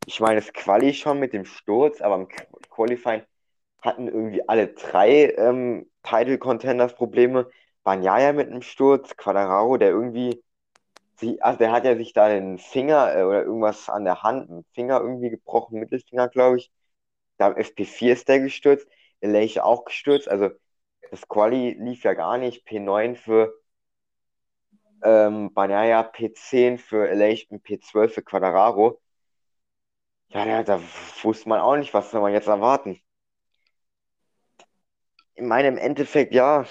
Ich 0.06 0.20
meine, 0.20 0.36
das 0.36 0.52
Quali 0.52 0.94
schon 0.94 1.18
mit 1.18 1.32
dem 1.32 1.44
Sturz, 1.44 2.00
aber 2.00 2.14
im 2.16 2.28
Qualifying 2.70 3.22
hatten 3.82 4.06
irgendwie 4.06 4.48
alle 4.48 4.68
drei 4.68 5.32
ähm, 5.36 5.90
Title 6.04 6.38
Contenders 6.38 6.94
Probleme. 6.94 7.50
Banyaya 7.82 8.32
mit 8.32 8.48
einem 8.48 8.62
Sturz, 8.62 9.16
Quadraro, 9.16 9.76
der 9.76 9.90
irgendwie, 9.90 10.42
sie, 11.16 11.42
also 11.42 11.58
der 11.58 11.72
hat 11.72 11.84
ja 11.84 11.96
sich 11.96 12.12
da 12.12 12.28
den 12.28 12.58
Finger 12.58 13.16
äh, 13.16 13.24
oder 13.24 13.42
irgendwas 13.44 13.88
an 13.88 14.04
der 14.04 14.22
Hand, 14.22 14.48
einen 14.50 14.64
Finger 14.72 15.00
irgendwie 15.00 15.30
gebrochen, 15.30 15.80
Mittelfinger, 15.80 16.28
glaube 16.28 16.58
ich. 16.58 16.70
Da 17.38 17.48
im 17.48 17.56
FP4 17.56 18.12
ist 18.12 18.28
der 18.28 18.40
gestürzt, 18.40 18.88
Leiche 19.20 19.64
auch 19.64 19.84
gestürzt. 19.84 20.28
Also 20.28 20.50
das 21.10 21.28
Quali 21.28 21.76
lief 21.78 22.04
ja 22.04 22.14
gar 22.14 22.38
nicht. 22.38 22.66
P9 22.68 23.16
für 23.16 23.54
ähm, 25.02 25.52
Banaya, 25.52 26.02
P10 26.02 26.78
für 26.78 27.08
und 27.50 27.62
P12 27.62 28.08
für 28.08 28.22
Quadraro. 28.22 29.00
Ja, 30.28 30.44
da, 30.44 30.62
da 30.62 30.80
wusste 31.22 31.48
man 31.48 31.60
auch 31.60 31.76
nicht, 31.76 31.94
was 31.94 32.10
soll 32.10 32.20
man 32.20 32.32
jetzt 32.32 32.48
erwarten. 32.48 33.00
In 35.34 35.46
meinem 35.48 35.76
Endeffekt, 35.78 36.34
ja, 36.34 36.64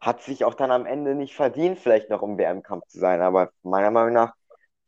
hat 0.00 0.22
sich 0.22 0.44
auch 0.44 0.54
dann 0.54 0.70
am 0.70 0.86
Ende 0.86 1.14
nicht 1.14 1.34
verdient, 1.34 1.78
vielleicht 1.78 2.10
noch 2.10 2.22
im 2.22 2.38
WM-Kampf 2.38 2.86
zu 2.88 2.98
sein. 2.98 3.20
Aber 3.20 3.50
meiner 3.62 3.90
Meinung 3.90 4.14
nach 4.14 4.34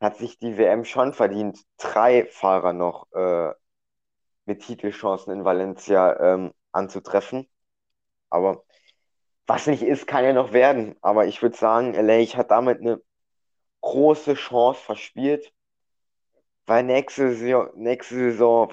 hat 0.00 0.16
sich 0.16 0.38
die 0.38 0.56
WM 0.58 0.84
schon 0.84 1.12
verdient, 1.12 1.58
drei 1.78 2.26
Fahrer 2.26 2.72
noch 2.72 3.12
äh, 3.12 3.52
mit 4.46 4.62
Titelchancen 4.62 5.32
in 5.32 5.44
Valencia 5.44 6.18
ähm, 6.20 6.52
anzutreffen. 6.72 7.48
Aber 8.30 8.64
was 9.46 9.66
nicht 9.66 9.82
ist, 9.82 10.06
kann 10.06 10.24
ja 10.24 10.32
noch 10.32 10.52
werden. 10.52 10.96
Aber 11.02 11.26
ich 11.26 11.42
würde 11.42 11.56
sagen, 11.56 11.94
LA 11.94 12.24
hat 12.36 12.50
damit 12.50 12.80
eine 12.80 13.00
große 13.80 14.34
Chance 14.34 14.80
verspielt, 14.80 15.52
weil 16.66 16.84
nächste 16.84 17.34
Saison, 17.34 17.70
nächste 17.76 18.14
Saison 18.14 18.72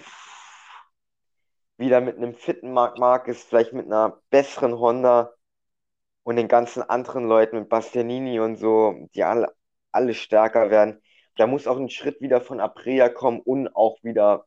wieder 1.77 2.01
mit 2.01 2.17
einem 2.17 2.35
fitten 2.35 2.73
Marc 2.73 2.97
Marquez, 2.99 3.43
vielleicht 3.43 3.73
mit 3.73 3.85
einer 3.85 4.21
besseren 4.29 4.77
Honda 4.79 5.33
und 6.23 6.35
den 6.35 6.47
ganzen 6.47 6.83
anderen 6.83 7.27
Leuten 7.27 7.59
mit 7.59 7.69
Bastianini 7.69 8.39
und 8.39 8.57
so, 8.57 9.07
die 9.15 9.23
alle, 9.23 9.53
alle 9.91 10.13
stärker 10.13 10.69
werden. 10.69 11.01
Da 11.37 11.47
muss 11.47 11.67
auch 11.67 11.77
ein 11.77 11.89
Schritt 11.89 12.21
wieder 12.21 12.41
von 12.41 12.59
Aprilia 12.59 13.09
kommen 13.09 13.39
und 13.39 13.75
auch 13.75 13.97
wieder 14.03 14.45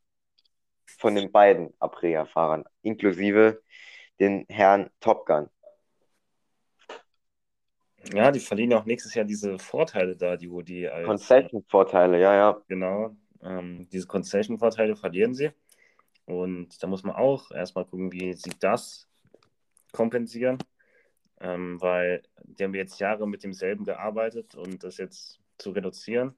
von 0.98 1.14
den 1.14 1.32
beiden 1.32 1.74
Aprilia-Fahrern, 1.80 2.64
inklusive 2.82 3.62
den 4.20 4.46
Herrn 4.48 4.90
Top 5.00 5.26
Gun. 5.26 5.48
Ja, 8.12 8.30
die 8.30 8.40
verlieren 8.40 8.72
auch 8.74 8.84
nächstes 8.84 9.14
Jahr 9.14 9.24
diese 9.24 9.58
Vorteile 9.58 10.16
da, 10.16 10.36
die 10.36 10.50
wo 10.50 10.62
die 10.62 10.88
als. 10.88 11.06
Concession-Vorteile, 11.06 12.20
ja, 12.20 12.34
ja. 12.34 12.62
Genau. 12.68 13.16
Ähm, 13.42 13.88
diese 13.90 14.06
Concession-Vorteile 14.06 14.96
verlieren 14.96 15.34
sie. 15.34 15.50
Und 16.24 16.82
da 16.82 16.86
muss 16.86 17.02
man 17.02 17.14
auch 17.14 17.50
erstmal 17.50 17.84
gucken, 17.84 18.12
wie 18.12 18.32
sich 18.34 18.58
das 18.58 19.08
kompensieren, 19.92 20.58
ähm, 21.40 21.80
weil 21.80 22.22
die 22.44 22.64
haben 22.64 22.74
jetzt 22.74 22.98
Jahre 23.00 23.28
mit 23.28 23.42
demselben 23.44 23.84
gearbeitet 23.84 24.54
und 24.54 24.82
das 24.84 24.98
jetzt 24.98 25.40
zu 25.58 25.70
reduzieren. 25.70 26.34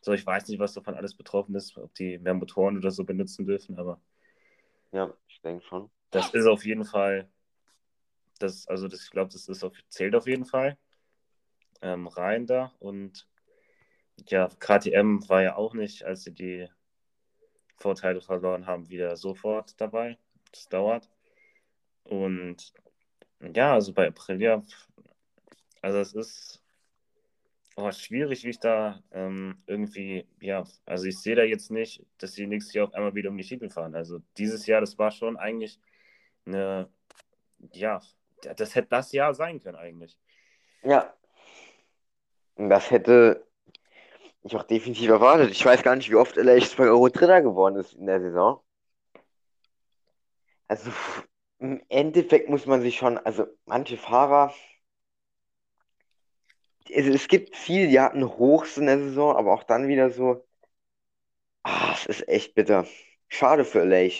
So, 0.00 0.12
ich 0.12 0.24
weiß 0.24 0.48
nicht, 0.48 0.60
was 0.60 0.74
davon 0.74 0.94
alles 0.94 1.14
betroffen 1.14 1.54
ist, 1.54 1.76
ob 1.76 1.92
die 1.94 2.18
mehr 2.18 2.34
Motoren 2.34 2.76
oder 2.78 2.90
so 2.90 3.04
benutzen 3.04 3.46
dürfen, 3.46 3.78
aber. 3.78 4.00
Ja, 4.92 5.12
ich 5.28 5.40
denke 5.42 5.64
schon. 5.64 5.90
Das 6.10 6.32
ist 6.32 6.46
auf 6.46 6.64
jeden 6.64 6.84
Fall, 6.84 7.28
das, 8.38 8.66
also 8.68 8.88
das, 8.88 9.02
ich 9.02 9.10
glaube, 9.10 9.30
das 9.32 9.48
ist 9.48 9.64
auf, 9.64 9.74
zählt 9.88 10.14
auf 10.14 10.26
jeden 10.26 10.46
Fall 10.46 10.78
ähm, 11.82 12.06
rein 12.06 12.46
da. 12.46 12.72
Und 12.78 13.28
ja, 14.26 14.48
KTM 14.58 15.28
war 15.28 15.42
ja 15.42 15.56
auch 15.56 15.74
nicht, 15.74 16.04
als 16.04 16.24
sie 16.24 16.32
die 16.32 16.68
Vorteile 17.76 18.20
verloren 18.20 18.66
haben, 18.66 18.88
wieder 18.88 19.16
sofort 19.16 19.80
dabei. 19.80 20.18
Das 20.52 20.68
dauert. 20.68 21.08
Und 22.04 22.72
ja, 23.54 23.74
also 23.74 23.92
bei 23.92 24.08
Aprilia, 24.08 24.64
also 25.82 25.98
es 25.98 26.14
ist 26.14 26.62
oh, 27.78 27.92
schwierig, 27.92 28.44
wie 28.44 28.50
ich 28.50 28.58
da 28.58 29.00
ähm, 29.12 29.62
irgendwie, 29.66 30.26
ja, 30.40 30.64
also 30.84 31.04
ich 31.04 31.18
sehe 31.18 31.36
da 31.36 31.44
jetzt 31.44 31.70
nicht, 31.70 32.04
dass 32.18 32.32
sie 32.32 32.46
nächstes 32.46 32.74
Jahr 32.74 32.86
auf 32.88 32.94
einmal 32.94 33.14
wieder 33.14 33.30
um 33.30 33.36
die 33.36 33.44
Titel 33.44 33.70
fahren. 33.70 33.94
Also 33.94 34.20
dieses 34.36 34.66
Jahr, 34.66 34.80
das 34.80 34.98
war 34.98 35.12
schon 35.12 35.36
eigentlich 35.36 35.78
eine, 36.44 36.88
ja, 37.72 38.00
das 38.56 38.74
hätte 38.74 38.88
das 38.88 39.12
Jahr 39.12 39.34
sein 39.34 39.60
können 39.60 39.76
eigentlich. 39.76 40.18
Ja. 40.82 41.14
Das 42.58 42.90
hätte 42.90 43.46
ich 44.42 44.56
auch 44.56 44.64
definitiv 44.64 45.08
erwartet. 45.10 45.50
Ich 45.52 45.64
weiß 45.64 45.82
gar 45.82 45.94
nicht, 45.96 46.10
wie 46.10 46.16
oft 46.16 46.36
LA 46.36 46.58
bei 46.76 46.84
Euro 46.84 47.08
Dritter 47.08 47.40
geworden 47.40 47.76
ist 47.76 47.94
in 47.94 48.06
der 48.06 48.20
Saison. 48.20 48.60
Also 50.66 50.90
im 51.60 51.82
Endeffekt 51.88 52.48
muss 52.48 52.66
man 52.66 52.82
sich 52.82 52.96
schon, 52.98 53.18
also 53.18 53.46
manche 53.64 53.96
Fahrer, 53.96 54.52
es, 56.90 57.06
es 57.06 57.28
gibt 57.28 57.56
viele, 57.56 57.88
die 57.88 58.00
hatten 58.00 58.24
Hochs 58.24 58.76
in 58.76 58.86
der 58.86 58.98
Saison, 58.98 59.36
aber 59.36 59.52
auch 59.54 59.62
dann 59.62 59.88
wieder 59.88 60.10
so, 60.10 60.44
ah, 61.62 61.92
es 61.94 62.06
ist 62.06 62.28
echt 62.28 62.54
bitter. 62.54 62.86
Schade 63.28 63.64
für 63.64 63.82
LA. 63.82 64.10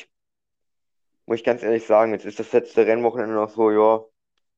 Muss 1.26 1.38
ich 1.38 1.44
ganz 1.44 1.62
ehrlich 1.62 1.86
sagen, 1.86 2.12
jetzt 2.12 2.24
ist 2.24 2.38
das 2.38 2.52
letzte 2.52 2.86
Rennwochenende 2.86 3.34
noch 3.34 3.50
so, 3.50 3.70
ja. 3.70 4.04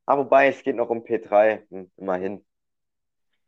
Aber 0.06 0.24
wobei, 0.24 0.48
es 0.48 0.62
geht 0.62 0.76
noch 0.76 0.90
um 0.90 1.04
P3, 1.04 1.66
hm, 1.70 1.90
immerhin. 1.96 2.44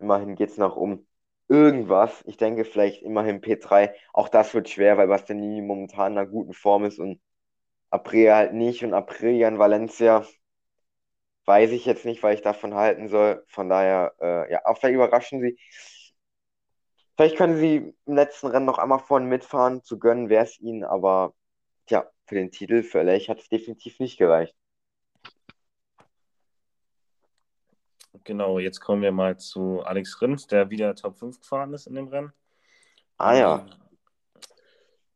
Immerhin 0.03 0.35
geht 0.37 0.51
es 0.51 0.59
noch 0.59 0.77
um 0.77 1.07
irgendwas. 1.49 2.23
Ich 2.27 2.37
denke 2.37 2.65
vielleicht 2.65 3.03
immerhin 3.03 3.41
P3. 3.41 3.95
Auch 4.13 4.29
das 4.29 4.55
wird 4.55 4.69
schwer, 4.69 4.97
weil 4.99 5.09
Bastianini 5.09 5.63
momentan 5.63 6.13
in 6.13 6.19
einer 6.19 6.29
guten 6.29 6.55
Form 6.55 6.85
ist 6.85 6.99
und 6.99 7.21
Aprilia 7.91 8.37
halt 8.37 8.55
nicht. 8.55 8.85
Und 8.85 8.95
Aprilia 8.95 9.49
in 9.49 9.59
Valencia 9.59 10.25
weiß 11.47 11.71
ich 11.73 11.87
jetzt 11.87 12.05
nicht, 12.05 12.23
weil 12.23 12.35
ich 12.35 12.43
davon 12.43 12.75
halten 12.75 13.09
soll. 13.09 13.45
Von 13.49 13.69
daher, 13.69 14.15
äh, 14.21 14.53
ja, 14.53 14.65
auch 14.67 14.79
vielleicht 14.79 14.95
überraschen 14.95 15.41
sie. 15.41 15.59
Vielleicht 17.17 17.37
können 17.37 17.57
sie 17.59 17.95
im 18.07 18.15
letzten 18.15 18.49
Rennen 18.49 18.67
noch 18.67 18.79
einmal 18.79 18.99
vorne 18.99 19.27
mitfahren. 19.27 19.83
Zu 19.83 19.99
gönnen 19.99 20.29
wäre 20.29 20.45
es 20.45 20.59
ihnen, 20.61 20.85
aber 20.85 21.35
ja, 21.89 22.07
für 22.27 22.35
den 22.37 22.51
Titel 22.51 22.83
für 22.83 23.03
Lech 23.03 23.29
hat 23.29 23.41
es 23.41 23.49
definitiv 23.49 24.01
nicht 24.01 24.19
gereicht. 24.19 24.55
Genau, 28.25 28.59
jetzt 28.59 28.81
kommen 28.81 29.03
wir 29.03 29.13
mal 29.13 29.39
zu 29.39 29.83
Alex 29.83 30.21
Rins, 30.21 30.47
der 30.47 30.71
wieder 30.71 30.95
Top 30.95 31.17
5 31.17 31.41
gefahren 31.41 31.75
ist 31.75 31.87
in 31.87 31.95
dem 31.95 32.09
Rennen. 32.09 32.33
Ah 33.17 33.35
ja. 33.35 33.59
Ähm, 33.59 33.71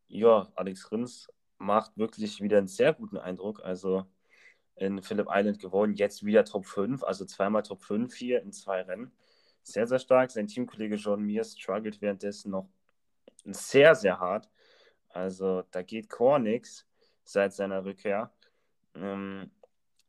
ja, 0.08 0.48
Alex 0.54 0.90
Rins 0.90 1.28
macht 1.58 1.96
wirklich 1.96 2.40
wieder 2.40 2.58
einen 2.58 2.68
sehr 2.68 2.92
guten 2.94 3.16
Eindruck. 3.16 3.62
Also 3.64 4.06
in 4.76 5.02
Phillip 5.02 5.28
Island 5.30 5.58
gewonnen, 5.58 5.94
jetzt 5.94 6.24
wieder 6.24 6.44
Top 6.44 6.66
5, 6.66 7.02
also 7.02 7.24
zweimal 7.24 7.62
Top 7.62 7.82
5 7.82 8.14
hier 8.14 8.42
in 8.42 8.52
zwei 8.52 8.82
Rennen. 8.82 9.10
Sehr, 9.62 9.86
sehr 9.86 9.98
stark. 9.98 10.30
Sein 10.30 10.46
Teamkollege 10.46 10.96
John 10.96 11.22
Mir 11.22 11.42
struggelt 11.44 12.00
währenddessen 12.00 12.50
noch 12.50 12.68
sehr, 13.44 13.94
sehr 13.94 14.20
hart. 14.20 14.48
Also 15.08 15.62
da 15.70 15.82
geht 15.82 16.10
Core 16.10 16.40
nichts 16.40 16.86
seit 17.24 17.52
seiner 17.52 17.84
Rückkehr. 17.84 18.30
Ähm, 18.94 19.50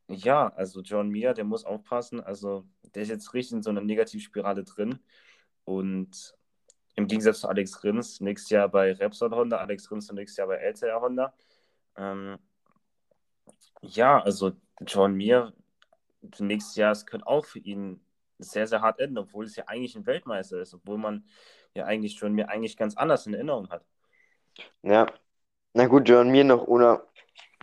ja, 0.06 0.48
also 0.54 0.80
John 0.80 1.08
Mir, 1.08 1.34
der 1.34 1.44
muss 1.44 1.64
aufpassen. 1.64 2.20
Also 2.20 2.66
der 2.94 3.02
ist 3.02 3.08
jetzt 3.08 3.34
richtig 3.34 3.56
in 3.56 3.62
so 3.62 3.70
einer 3.70 3.80
Negativspirale 3.80 4.64
drin. 4.64 4.98
Und 5.64 6.34
im 6.96 7.06
Gegensatz 7.06 7.40
zu 7.40 7.48
Alex 7.48 7.84
Rins, 7.84 8.20
nächstes 8.20 8.50
Jahr 8.50 8.68
bei 8.68 8.92
Repsol 8.92 9.30
Honda, 9.30 9.58
Alex 9.58 9.90
Rins 9.90 10.10
nächstes 10.12 10.38
Jahr 10.38 10.48
bei 10.48 10.56
LTR 10.56 11.00
Honda. 11.00 11.34
Ähm, 11.96 12.38
ja, 13.82 14.20
also 14.20 14.52
John 14.86 15.14
Mir, 15.14 15.52
nächstes 16.38 16.76
Jahr, 16.76 16.92
es 16.92 17.06
könnte 17.06 17.26
auch 17.26 17.44
für 17.44 17.60
ihn 17.60 18.00
sehr, 18.38 18.66
sehr 18.66 18.82
hart 18.82 19.00
enden, 19.00 19.18
obwohl 19.18 19.44
es 19.44 19.56
ja 19.56 19.64
eigentlich 19.66 19.96
ein 19.96 20.06
Weltmeister 20.06 20.60
ist, 20.60 20.74
obwohl 20.74 20.98
man 20.98 21.24
ja 21.74 21.84
eigentlich 21.84 22.18
John 22.18 22.32
Mir 22.32 22.48
eigentlich 22.48 22.76
ganz 22.76 22.96
anders 22.96 23.26
in 23.26 23.34
Erinnerung 23.34 23.68
hat. 23.70 23.84
Ja, 24.82 25.06
na 25.72 25.86
gut, 25.86 26.08
John 26.08 26.30
Mir 26.30 26.44
noch 26.44 26.66
ohne 26.66 27.02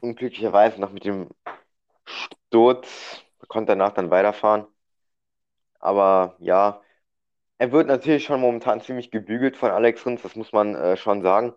unglücklicherweise 0.01 0.79
noch 0.79 0.91
mit 0.91 1.05
dem 1.05 1.29
Sturz 2.05 3.25
konnte 3.47 3.73
danach 3.73 3.93
dann 3.93 4.11
weiterfahren. 4.11 4.67
Aber 5.85 6.35
ja, 6.39 6.81
er 7.59 7.71
wird 7.71 7.87
natürlich 7.87 8.25
schon 8.25 8.41
momentan 8.41 8.81
ziemlich 8.81 9.11
gebügelt 9.11 9.57
von 9.57 9.71
Alex 9.71 10.05
Rins, 10.05 10.21
das 10.23 10.35
muss 10.35 10.51
man 10.53 10.75
äh, 10.75 10.97
schon 10.97 11.21
sagen. 11.21 11.53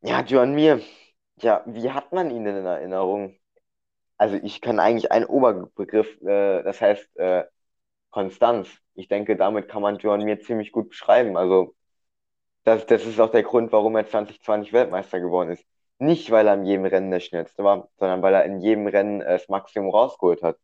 Ja, 0.00 0.22
Joan 0.22 0.54
Mir, 0.54 0.80
ja, 1.40 1.62
wie 1.66 1.90
hat 1.90 2.12
man 2.12 2.30
ihn 2.30 2.44
denn 2.44 2.56
in 2.56 2.66
Erinnerung? 2.66 3.36
Also 4.18 4.36
ich 4.42 4.60
kann 4.60 4.80
eigentlich 4.80 5.12
einen 5.12 5.26
Oberbegriff, 5.26 6.20
äh, 6.22 6.62
das 6.64 6.80
heißt 6.80 7.16
äh, 7.18 7.44
Konstanz. 8.10 8.68
Ich 8.94 9.08
denke, 9.08 9.36
damit 9.36 9.68
kann 9.68 9.82
man 9.82 9.98
Joan 9.98 10.24
Mir 10.24 10.40
ziemlich 10.40 10.72
gut 10.72 10.90
beschreiben. 10.90 11.36
Also 11.36 11.74
das, 12.64 12.86
das 12.86 13.06
ist 13.06 13.20
auch 13.20 13.30
der 13.30 13.42
Grund, 13.44 13.72
warum 13.72 13.96
er 13.96 14.06
2020 14.06 14.72
Weltmeister 14.72 15.20
geworden 15.20 15.50
ist. 15.50 15.64
Nicht, 15.98 16.30
weil 16.30 16.46
er 16.46 16.54
in 16.54 16.64
jedem 16.66 16.86
Rennen 16.86 17.10
der 17.10 17.20
Schnellste 17.20 17.64
war, 17.64 17.88
sondern 17.98 18.22
weil 18.22 18.34
er 18.34 18.44
in 18.44 18.60
jedem 18.60 18.86
Rennen 18.86 19.20
äh, 19.22 19.32
das 19.38 19.48
Maximum 19.48 19.90
rausgeholt 19.90 20.42
hat. 20.42 20.58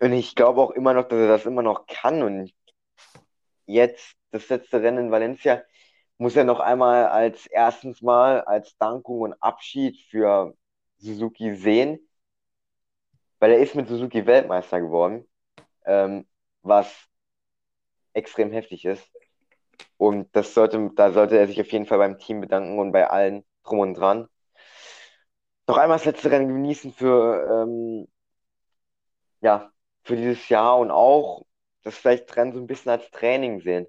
Und 0.00 0.12
ich 0.12 0.34
glaube 0.34 0.60
auch 0.60 0.70
immer 0.72 0.92
noch, 0.94 1.08
dass 1.08 1.18
er 1.18 1.28
das 1.28 1.46
immer 1.46 1.62
noch 1.62 1.86
kann. 1.86 2.22
Und 2.22 2.52
jetzt, 3.66 4.16
das 4.30 4.48
letzte 4.48 4.82
Rennen 4.82 5.06
in 5.06 5.10
Valencia, 5.10 5.62
muss 6.18 6.36
er 6.36 6.44
noch 6.44 6.60
einmal 6.60 7.06
als 7.06 7.46
erstens 7.46 8.02
Mal 8.02 8.40
als 8.42 8.76
Dankung 8.78 9.20
und 9.20 9.42
Abschied 9.42 10.00
für 10.10 10.54
Suzuki 10.98 11.54
sehen, 11.54 12.08
weil 13.38 13.52
er 13.52 13.58
ist 13.58 13.74
mit 13.74 13.88
Suzuki 13.88 14.26
Weltmeister 14.26 14.80
geworden, 14.80 15.28
ähm, 15.86 16.26
was 16.62 17.08
extrem 18.14 18.52
heftig 18.52 18.84
ist. 18.84 19.06
Und 19.96 20.34
das 20.36 20.54
sollte, 20.54 20.90
da 20.94 21.12
sollte 21.12 21.38
er 21.38 21.46
sich 21.48 21.60
auf 21.60 21.70
jeden 21.72 21.86
Fall 21.86 21.98
beim 21.98 22.18
Team 22.18 22.40
bedanken 22.40 22.78
und 22.78 22.92
bei 22.92 23.08
allen 23.08 23.44
drum 23.64 23.80
und 23.80 23.94
dran. 23.94 24.28
Noch 25.66 25.78
einmal 25.78 25.98
das 25.98 26.04
letzte 26.06 26.30
Rennen 26.30 26.48
genießen 26.48 26.92
für, 26.92 27.64
ähm, 27.66 28.08
ja, 29.40 29.70
für 30.04 30.16
dieses 30.16 30.48
Jahr 30.48 30.78
und 30.78 30.90
auch 30.90 31.44
das 31.82 31.96
vielleicht 31.98 32.34
Rennen 32.36 32.52
so 32.52 32.60
ein 32.60 32.66
bisschen 32.66 32.90
als 32.92 33.10
Training 33.10 33.60
sehen. 33.60 33.86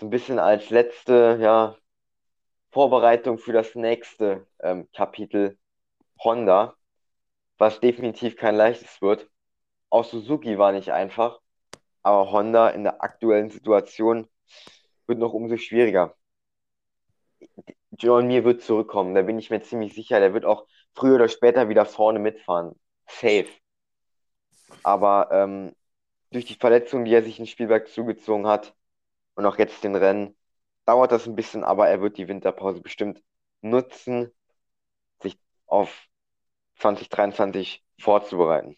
So 0.00 0.06
ein 0.06 0.10
bisschen 0.10 0.38
als 0.38 0.70
letzte, 0.70 1.38
ja, 1.40 1.76
Vorbereitung 2.70 3.38
für 3.38 3.52
das 3.52 3.74
nächste 3.74 4.46
ähm, 4.60 4.88
Kapitel 4.94 5.58
Honda, 6.22 6.76
was 7.58 7.80
definitiv 7.80 8.36
kein 8.36 8.56
leichtes 8.56 9.02
wird. 9.02 9.28
Auch 9.90 10.04
Suzuki 10.04 10.58
war 10.58 10.72
nicht 10.72 10.92
einfach, 10.92 11.40
aber 12.02 12.32
Honda 12.32 12.70
in 12.70 12.84
der 12.84 13.02
aktuellen 13.02 13.50
Situation 13.50 14.28
wird 15.06 15.18
noch 15.18 15.34
umso 15.34 15.56
schwieriger. 15.58 16.16
John 17.98 18.28
Mir 18.28 18.44
wird 18.44 18.62
zurückkommen, 18.62 19.14
da 19.14 19.22
bin 19.22 19.38
ich 19.38 19.50
mir 19.50 19.60
ziemlich 19.62 19.94
sicher. 19.94 20.20
Der 20.20 20.34
wird 20.34 20.44
auch 20.44 20.66
früher 20.94 21.16
oder 21.16 21.28
später 21.28 21.68
wieder 21.68 21.84
vorne 21.86 22.18
mitfahren. 22.18 22.74
Safe. 23.06 23.46
Aber 24.82 25.28
ähm, 25.32 25.74
durch 26.30 26.44
die 26.44 26.54
Verletzung, 26.54 27.04
die 27.04 27.14
er 27.14 27.22
sich 27.22 27.38
in 27.38 27.46
Spielberg 27.46 27.88
zugezogen 27.88 28.46
hat 28.46 28.74
und 29.34 29.46
auch 29.46 29.58
jetzt 29.58 29.84
den 29.84 29.96
Rennen, 29.96 30.36
dauert 30.86 31.12
das 31.12 31.26
ein 31.26 31.36
bisschen, 31.36 31.64
aber 31.64 31.88
er 31.88 32.00
wird 32.00 32.18
die 32.18 32.28
Winterpause 32.28 32.80
bestimmt 32.80 33.22
nutzen, 33.62 34.32
sich 35.20 35.38
auf 35.66 36.06
2023 36.76 37.84
vorzubereiten. 38.00 38.76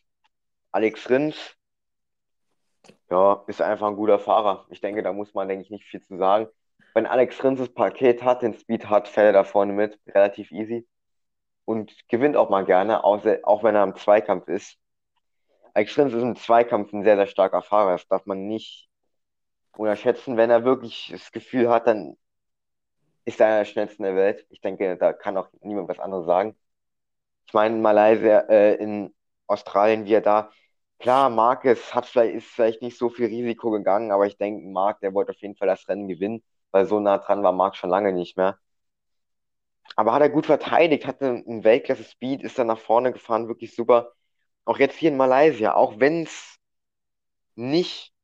Alex 0.72 1.08
Rins 1.10 1.56
ja, 3.10 3.44
ist 3.46 3.60
einfach 3.60 3.88
ein 3.88 3.96
guter 3.96 4.18
Fahrer. 4.18 4.66
Ich 4.70 4.80
denke, 4.80 5.02
da 5.02 5.12
muss 5.12 5.34
man, 5.34 5.48
denke 5.48 5.64
ich, 5.64 5.70
nicht 5.70 5.84
viel 5.84 6.02
zu 6.02 6.16
sagen. 6.16 6.48
Wenn 6.94 7.06
Alex 7.06 7.42
Rins 7.42 7.58
das 7.60 7.72
Paket 7.72 8.22
hat, 8.22 8.42
den 8.42 8.54
Speed 8.54 8.88
hat, 8.88 9.08
fährt 9.08 9.26
er 9.26 9.32
da 9.32 9.44
vorne 9.44 9.72
mit, 9.72 9.98
relativ 10.08 10.50
easy. 10.52 10.86
Und 11.64 11.92
gewinnt 12.08 12.36
auch 12.36 12.50
mal 12.50 12.64
gerne, 12.64 13.04
auch, 13.04 13.24
auch 13.44 13.62
wenn 13.62 13.74
er 13.76 13.84
im 13.84 13.96
Zweikampf 13.96 14.48
ist. 14.48 14.76
Alex 15.74 15.98
Rins 15.98 16.14
ist 16.14 16.22
im 16.22 16.36
Zweikampf 16.36 16.92
ein 16.92 17.04
sehr, 17.04 17.16
sehr 17.16 17.26
starker 17.26 17.62
Fahrer. 17.62 17.92
Das 17.92 18.06
darf 18.08 18.26
man 18.26 18.46
nicht 18.46 18.88
unterschätzen. 19.76 20.36
Wenn 20.36 20.50
er 20.50 20.64
wirklich 20.64 21.10
das 21.12 21.32
Gefühl 21.32 21.70
hat, 21.70 21.86
dann 21.88 22.16
ist 23.24 23.40
er 23.40 23.58
der 23.58 23.64
schnellste 23.64 24.02
der 24.02 24.16
Welt. 24.16 24.46
Ich 24.50 24.60
denke, 24.60 24.96
da 24.96 25.12
kann 25.12 25.36
auch 25.36 25.48
niemand 25.62 25.88
was 25.88 25.98
anderes 26.00 26.26
sagen. 26.26 26.56
Ich 27.46 27.54
meine, 27.54 27.76
in 27.76 27.82
Malaysia, 27.82 28.40
äh, 28.50 28.74
in 28.76 29.14
Australien, 29.46 30.06
wie 30.06 30.14
er 30.14 30.22
da, 30.22 30.50
klar, 30.98 31.30
Marquez 31.30 31.94
hat 31.94 32.06
vielleicht, 32.06 32.34
ist 32.36 32.48
vielleicht 32.48 32.82
nicht 32.82 32.98
so 32.98 33.10
viel 33.10 33.26
Risiko 33.26 33.70
gegangen, 33.70 34.12
aber 34.12 34.26
ich 34.26 34.38
denke, 34.38 34.66
Marc, 34.68 35.00
der 35.00 35.14
wollte 35.14 35.32
auf 35.32 35.38
jeden 35.42 35.56
Fall 35.56 35.68
das 35.68 35.88
Rennen 35.88 36.08
gewinnen, 36.08 36.42
weil 36.72 36.86
so 36.86 37.00
nah 37.00 37.18
dran 37.18 37.42
war 37.42 37.52
Marc 37.52 37.76
schon 37.76 37.90
lange 37.90 38.12
nicht 38.12 38.36
mehr. 38.36 38.58
Aber 39.96 40.12
hat 40.12 40.22
er 40.22 40.30
gut 40.30 40.46
verteidigt, 40.46 41.06
hatte 41.06 41.26
einen 41.28 41.62
Weltklasse-Speed, 41.64 42.42
ist 42.42 42.58
dann 42.58 42.66
nach 42.68 42.78
vorne 42.78 43.12
gefahren, 43.12 43.48
wirklich 43.48 43.74
super. 43.74 44.12
Auch 44.70 44.78
jetzt 44.78 44.96
hier 44.98 45.10
in 45.10 45.16
Malaysia, 45.16 45.74
auch 45.74 45.98
wenn 45.98 46.22
es 46.22 46.60
nicht 47.56 48.14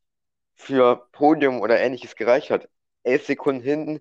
für 0.54 1.08
Podium 1.10 1.60
oder 1.60 1.80
ähnliches 1.80 2.14
gereicht 2.14 2.50
hat. 2.50 2.68
Elf 3.02 3.26
Sekunden 3.26 3.64
hinten, 3.64 4.00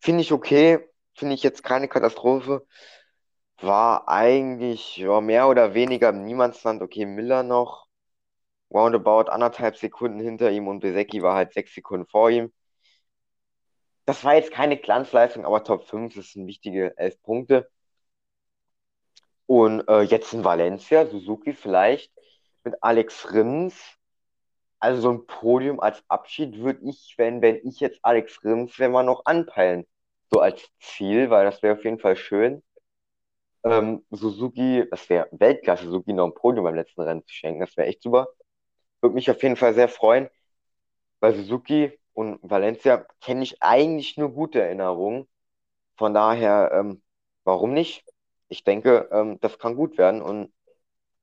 finde 0.00 0.22
ich 0.22 0.32
okay, 0.32 0.80
finde 1.14 1.36
ich 1.36 1.44
jetzt 1.44 1.62
keine 1.62 1.86
Katastrophe. 1.86 2.66
War 3.58 4.08
eigentlich 4.08 4.96
ja, 4.96 5.20
mehr 5.20 5.46
oder 5.48 5.74
weniger 5.74 6.08
im 6.08 6.24
Niemandsland. 6.24 6.82
Okay, 6.82 7.06
Miller 7.06 7.44
noch 7.44 7.86
roundabout 8.72 9.30
anderthalb 9.30 9.76
Sekunden 9.76 10.18
hinter 10.18 10.50
ihm 10.50 10.66
und 10.66 10.80
Besecki 10.80 11.22
war 11.22 11.36
halt 11.36 11.52
sechs 11.52 11.72
Sekunden 11.72 12.08
vor 12.08 12.30
ihm. 12.30 12.52
Das 14.06 14.24
war 14.24 14.34
jetzt 14.34 14.50
keine 14.50 14.76
Glanzleistung, 14.76 15.46
aber 15.46 15.62
Top 15.62 15.84
5 15.84 16.16
das 16.16 16.32
sind 16.32 16.48
wichtige 16.48 16.98
elf 16.98 17.22
Punkte. 17.22 17.70
Und 19.46 19.88
äh, 19.88 20.02
jetzt 20.02 20.32
in 20.32 20.44
Valencia, 20.44 21.06
Suzuki 21.06 21.52
vielleicht 21.52 22.12
mit 22.64 22.74
Alex 22.82 23.32
Rins. 23.32 23.76
Also 24.80 25.02
so 25.02 25.10
ein 25.10 25.26
Podium 25.26 25.80
als 25.80 26.02
Abschied 26.08 26.58
würde 26.58 26.80
ich, 26.88 27.14
wenn, 27.18 27.42
wenn 27.42 27.56
ich 27.66 27.80
jetzt 27.80 28.00
Alex 28.02 28.44
Rins 28.44 28.78
wäre, 28.78 28.90
mal 28.90 29.02
noch 29.04 29.24
anpeilen. 29.24 29.86
So 30.30 30.40
als 30.40 30.68
Ziel, 30.80 31.30
weil 31.30 31.44
das 31.44 31.62
wäre 31.62 31.76
auf 31.76 31.84
jeden 31.84 31.98
Fall 31.98 32.16
schön. 32.16 32.62
Ähm, 33.64 34.04
Suzuki, 34.10 34.84
das 34.90 35.08
wäre 35.10 35.28
Weltklasse, 35.32 35.86
Suzuki 35.86 36.12
noch 36.12 36.26
ein 36.26 36.34
Podium 36.34 36.64
beim 36.64 36.74
letzten 36.76 37.00
Rennen 37.02 37.24
zu 37.26 37.34
schenken. 37.34 37.60
Das 37.60 37.76
wäre 37.76 37.88
echt 37.88 38.02
super. 38.02 38.28
Würde 39.02 39.14
mich 39.14 39.30
auf 39.30 39.42
jeden 39.42 39.56
Fall 39.56 39.74
sehr 39.74 39.88
freuen. 39.88 40.28
Bei 41.20 41.32
Suzuki 41.34 41.98
und 42.14 42.40
Valencia 42.42 43.06
kenne 43.22 43.42
ich 43.44 43.62
eigentlich 43.62 44.16
nur 44.16 44.30
gute 44.32 44.62
Erinnerungen. 44.62 45.28
Von 45.98 46.14
daher, 46.14 46.72
ähm, 46.74 47.02
warum 47.44 47.74
nicht? 47.74 48.05
Ich 48.48 48.64
denke, 48.64 49.08
ähm, 49.12 49.38
das 49.40 49.58
kann 49.58 49.74
gut 49.76 49.98
werden 49.98 50.22
und 50.22 50.52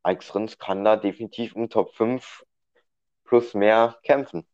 Alex 0.04 0.36
Rins 0.36 0.58
kann 0.58 0.84
da 0.84 0.98
definitiv 0.98 1.56
um 1.56 1.70
Top 1.70 1.96
5 1.96 2.46
plus 3.24 3.54
mehr 3.54 3.98
kämpfen. 4.04 4.46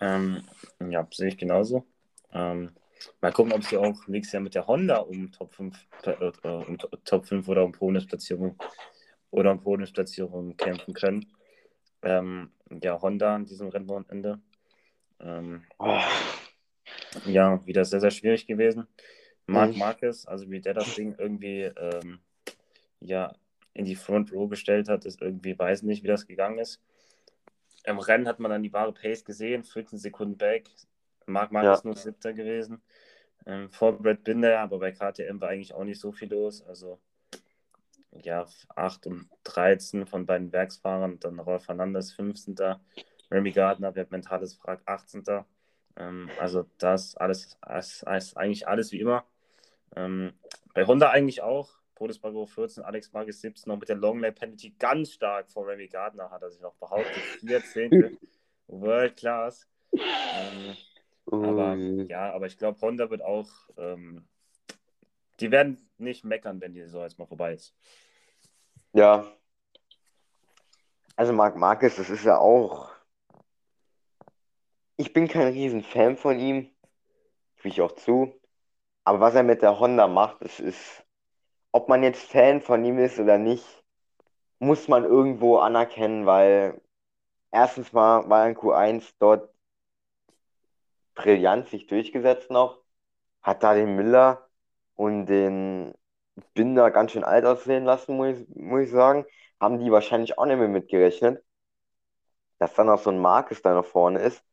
Ähm, 0.00 0.44
ja, 0.88 1.06
sehe 1.10 1.28
ich 1.28 1.38
genauso. 1.38 1.84
Ähm, 2.32 2.70
mal 3.20 3.32
gucken, 3.32 3.52
ob 3.52 3.64
sie 3.64 3.76
auch 3.76 4.06
nächstes 4.06 4.32
Jahr 4.32 4.42
mit 4.42 4.54
der 4.54 4.66
Honda 4.66 4.98
um 4.98 5.30
Top 5.32 5.52
5, 5.52 5.76
äh, 6.04 6.10
äh, 6.10 6.48
um 6.48 6.78
Top 7.04 7.26
5 7.26 7.48
oder 7.48 7.64
um 7.64 7.72
Podiumsplatzierung 7.72 8.56
oder 9.30 9.52
um 9.52 9.60
Podiumsplatzierung 9.60 10.56
kämpfen 10.56 10.94
können. 10.94 11.26
Ähm, 12.02 12.52
ja, 12.82 13.00
Honda 13.00 13.34
an 13.34 13.44
diesem 13.44 13.68
Rennwochenende. 13.68 14.40
Ähm, 15.20 15.64
oh. 15.78 16.00
Ja, 17.26 17.64
wieder 17.66 17.84
sehr, 17.84 18.00
sehr 18.00 18.10
schwierig 18.10 18.46
gewesen. 18.46 18.86
Marc. 19.48 19.76
Marquez, 19.76 20.26
also 20.26 20.50
wie 20.50 20.60
der 20.60 20.74
das 20.74 20.94
Ding 20.94 21.14
irgendwie 21.18 21.62
ähm, 21.62 22.20
ja, 23.00 23.32
in 23.74 23.84
die 23.84 23.96
Front 23.96 24.32
Row 24.32 24.48
gestellt 24.48 24.88
hat, 24.88 25.04
ist 25.04 25.22
irgendwie, 25.22 25.58
weiß 25.58 25.82
nicht, 25.82 26.02
wie 26.02 26.08
das 26.08 26.26
gegangen 26.26 26.58
ist. 26.58 26.82
Im 27.84 27.98
Rennen 27.98 28.28
hat 28.28 28.40
man 28.40 28.50
dann 28.50 28.62
die 28.62 28.72
wahre 28.72 28.92
Pace 28.92 29.24
gesehen, 29.24 29.64
14 29.64 29.98
Sekunden 29.98 30.36
back. 30.36 30.68
Marc 31.26 31.52
Marquez 31.52 31.82
ja. 31.82 31.86
nur 31.88 31.96
siebter 31.96 32.32
gewesen. 32.32 32.82
Ähm, 33.46 33.70
vor 33.70 33.96
Brad 33.98 34.24
Binder, 34.24 34.60
aber 34.60 34.78
bei 34.78 34.92
KTM 34.92 35.40
war 35.40 35.48
eigentlich 35.48 35.72
auch 35.72 35.84
nicht 35.84 36.00
so 36.00 36.12
viel 36.12 36.30
los. 36.30 36.62
Also 36.62 36.98
ja, 38.10 38.46
8 38.74 39.06
und 39.06 39.30
13 39.44 40.06
von 40.06 40.26
beiden 40.26 40.52
Werksfahrern, 40.52 41.20
dann 41.20 41.38
Rolf 41.38 41.64
Fernandes 41.64 42.12
15. 42.12 42.56
Remy 43.30 43.52
Gardner, 43.52 43.94
wer 43.94 44.06
mentales 44.10 44.58
Wrack 44.62 44.82
18. 44.86 45.24
Ähm, 45.96 46.30
also 46.38 46.66
das 46.78 47.16
alles, 47.16 47.56
das 47.62 48.02
ist 48.02 48.36
eigentlich 48.36 48.66
alles 48.66 48.92
wie 48.92 49.00
immer. 49.00 49.24
Ähm, 49.96 50.32
bei 50.74 50.86
Honda 50.86 51.10
eigentlich 51.10 51.42
auch. 51.42 51.78
Todesbargo 51.98 52.46
14, 52.46 52.84
Alex 52.84 53.12
Marquez 53.12 53.40
17, 53.40 53.68
noch 53.68 53.78
mit 53.78 53.88
der 53.88 53.96
Longlay 53.96 54.30
Penalty 54.30 54.70
ganz 54.78 55.10
stark 55.12 55.50
vor 55.50 55.66
Remy 55.66 55.88
Gardner 55.88 56.30
hat 56.30 56.42
er 56.42 56.50
sich 56.50 56.60
noch 56.60 56.74
behauptet. 56.74 57.16
Vier 57.40 57.60
Zehntel, 57.64 58.16
World 58.68 59.16
Class. 59.16 59.66
Ähm, 59.92 60.76
aber 61.30 61.74
ja, 61.74 62.32
aber 62.32 62.46
ich 62.46 62.56
glaube, 62.56 62.80
Honda 62.80 63.10
wird 63.10 63.22
auch, 63.22 63.50
ähm, 63.76 64.28
die 65.40 65.50
werden 65.50 65.90
nicht 65.98 66.24
meckern, 66.24 66.60
wenn 66.60 66.72
die 66.72 66.82
Saison 66.82 67.02
jetzt 67.02 67.18
mal 67.18 67.26
vorbei 67.26 67.54
ist. 67.54 67.74
Ja. 68.92 69.26
Also 71.16 71.32
Marc 71.32 71.56
Marquez, 71.56 71.96
das 71.96 72.10
ist 72.10 72.24
ja 72.24 72.38
auch. 72.38 72.92
Ich 74.96 75.12
bin 75.12 75.26
kein 75.26 75.48
riesen 75.48 75.82
Fan 75.82 76.16
von 76.16 76.38
ihm, 76.38 76.70
wie 77.62 77.68
ich 77.68 77.80
auch 77.80 77.92
zu. 77.92 78.37
Aber 79.08 79.20
was 79.20 79.34
er 79.34 79.42
mit 79.42 79.62
der 79.62 79.80
Honda 79.80 80.06
macht, 80.06 80.42
das 80.42 80.60
ist, 80.60 81.02
ob 81.72 81.88
man 81.88 82.02
jetzt 82.02 82.30
Fan 82.30 82.60
von 82.60 82.84
ihm 82.84 82.98
ist 82.98 83.18
oder 83.18 83.38
nicht, 83.38 83.64
muss 84.58 84.86
man 84.86 85.04
irgendwo 85.04 85.56
anerkennen, 85.58 86.26
weil 86.26 86.82
erstens 87.50 87.94
mal 87.94 88.28
war 88.28 88.46
in 88.46 88.54
Q1 88.54 89.14
dort 89.18 89.50
brillant 91.14 91.68
sich 91.68 91.86
durchgesetzt 91.86 92.50
noch, 92.50 92.82
hat 93.40 93.62
da 93.62 93.72
den 93.72 93.96
Miller 93.96 94.46
und 94.94 95.24
den 95.24 95.94
Binder 96.52 96.90
ganz 96.90 97.12
schön 97.12 97.24
alt 97.24 97.46
aussehen 97.46 97.86
lassen, 97.86 98.14
muss 98.14 98.40
ich, 98.40 98.48
muss 98.56 98.82
ich 98.82 98.90
sagen. 98.90 99.24
Haben 99.58 99.78
die 99.78 99.90
wahrscheinlich 99.90 100.36
auch 100.36 100.44
nicht 100.44 100.58
mehr 100.58 100.68
mitgerechnet, 100.68 101.42
dass 102.58 102.74
dann 102.74 102.88
noch 102.88 102.98
so 102.98 103.08
ein 103.08 103.18
Marcus 103.18 103.62
da 103.62 103.72
noch 103.72 103.86
vorne 103.86 104.20
ist. 104.20 104.44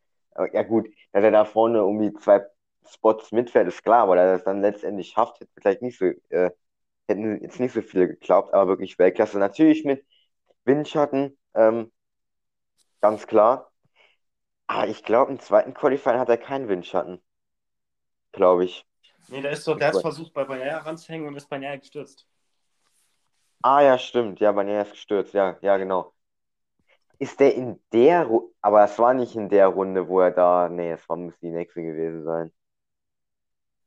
Ja 0.54 0.64
gut, 0.64 0.88
dass 1.12 1.24
er 1.26 1.32
da 1.32 1.44
vorne 1.44 1.84
um 1.84 2.00
die 2.00 2.14
zwei 2.14 2.46
Spots 2.88 3.32
mitfährt, 3.32 3.68
ist 3.68 3.84
klar, 3.84 4.04
aber 4.04 4.16
dass 4.16 4.26
er 4.26 4.36
es 4.36 4.44
dann 4.44 4.62
letztendlich 4.62 5.10
schafft, 5.10 5.40
hätte 5.40 5.52
vielleicht 5.58 5.82
nicht 5.82 5.98
so, 5.98 6.06
äh, 6.30 6.52
hätten 7.08 7.42
jetzt 7.42 7.60
nicht 7.60 7.74
so 7.74 7.82
viele 7.82 8.08
geglaubt, 8.08 8.54
aber 8.54 8.68
wirklich 8.70 8.98
Weltklasse. 9.00 9.40
Natürlich 9.40 9.86
mit 9.86 10.06
Windschatten, 10.66 11.38
ähm, 11.54 11.92
ganz 13.02 13.28
klar. 13.28 13.72
Aber 14.68 14.88
ich 14.88 15.04
glaube, 15.04 15.32
im 15.32 15.40
zweiten 15.40 15.74
Qualifying 15.74 16.20
hat 16.20 16.30
er 16.30 16.38
keinen 16.38 16.68
Windschatten. 16.68 17.22
Glaube 18.32 18.66
ich. 18.66 18.86
Nee, 19.28 19.42
der 19.42 19.52
ist 19.52 19.64
so, 19.64 19.76
der 19.76 19.88
hat 19.90 20.02
versucht, 20.02 20.34
bei 20.34 20.44
Banaya 20.44 20.80
ranzuhängen 20.80 21.28
und 21.28 21.36
ist 21.36 21.50
Banaya 21.50 21.76
gestürzt. 21.78 22.28
Ah, 23.62 23.82
ja, 23.82 23.98
stimmt. 23.98 24.40
Ja, 24.40 24.52
Banaya 24.52 24.82
ist 24.82 24.92
gestürzt. 24.92 25.34
Ja, 25.34 25.58
ja, 25.62 25.78
genau. 25.78 26.14
Ist 27.18 27.40
der 27.40 27.56
in 27.56 27.80
der 27.94 28.26
Runde, 28.26 28.54
aber 28.62 28.84
es 28.84 29.00
war 29.00 29.14
nicht 29.14 29.36
in 29.36 29.50
der 29.50 29.68
Runde, 29.68 30.08
wo 30.08 30.20
er 30.20 30.32
da, 30.32 30.68
nee, 30.70 30.92
es 30.92 31.08
war, 31.08 31.16
muss 31.16 31.40
die 31.40 31.50
nächste 31.50 31.82
gewesen 31.82 32.24
sein. 32.24 32.52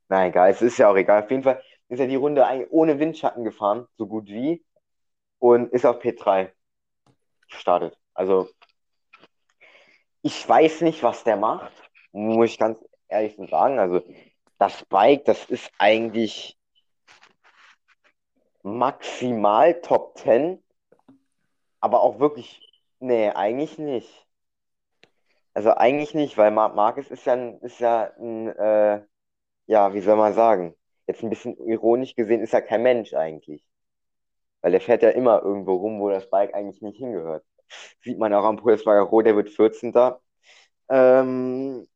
Na 0.09 0.25
egal, 0.27 0.49
es 0.49 0.61
ist 0.61 0.77
ja 0.77 0.89
auch 0.89 0.95
egal. 0.95 1.23
Auf 1.23 1.31
jeden 1.31 1.43
Fall 1.43 1.61
ist 1.87 1.99
er 1.99 2.07
die 2.07 2.15
Runde 2.15 2.45
ohne 2.71 2.99
Windschatten 2.99 3.43
gefahren, 3.43 3.87
so 3.97 4.07
gut 4.07 4.27
wie, 4.27 4.63
und 5.39 5.71
ist 5.71 5.85
auf 5.85 5.99
P3 5.99 6.51
gestartet. 7.49 7.97
Also, 8.13 8.49
ich 10.21 10.47
weiß 10.47 10.81
nicht, 10.81 11.03
was 11.03 11.23
der 11.23 11.37
macht, 11.37 11.71
muss 12.11 12.49
ich 12.51 12.57
ganz 12.59 12.79
ehrlich 13.07 13.37
sagen. 13.49 13.79
Also, 13.79 14.01
das 14.57 14.83
Bike, 14.85 15.25
das 15.25 15.45
ist 15.45 15.71
eigentlich 15.77 16.57
maximal 18.63 19.79
Top 19.81 20.17
10, 20.17 20.61
aber 21.79 22.01
auch 22.01 22.19
wirklich, 22.19 22.61
nee, 22.99 23.29
eigentlich 23.29 23.77
nicht. 23.77 24.27
Also 25.53 25.71
eigentlich 25.71 26.13
nicht, 26.13 26.37
weil 26.37 26.51
Marc 26.51 26.75
Marquez 26.75 27.09
ist 27.09 27.25
ja, 27.25 27.35
ist 27.35 27.79
ja 27.79 28.11
ein, 28.17 28.47
äh, 28.49 29.01
ja, 29.69 29.93
wie 29.93 30.01
soll 30.01 30.17
man 30.17 30.33
sagen, 30.33 30.75
jetzt 31.07 31.23
ein 31.23 31.29
bisschen 31.29 31.55
ironisch 31.67 32.15
gesehen, 32.15 32.41
ist 32.41 32.53
er 32.53 32.63
kein 32.63 32.81
Mensch 32.83 33.13
eigentlich. 33.13 33.63
Weil 34.61 34.71
der 34.71 34.81
fährt 34.81 35.03
ja 35.03 35.09
immer 35.11 35.43
irgendwo 35.43 35.75
rum, 35.75 35.99
wo 36.01 36.09
das 36.09 36.29
Bike 36.29 36.53
eigentlich 36.55 36.81
nicht 36.81 36.97
hingehört. 36.97 37.45
Sieht 38.03 38.17
man 38.17 38.33
auch 38.33 38.45
am 38.45 38.57
Pulswagen 38.57 39.23
der 39.23 39.35
wird 39.35 39.49
14. 39.51 39.93
Ähm, 40.89 41.87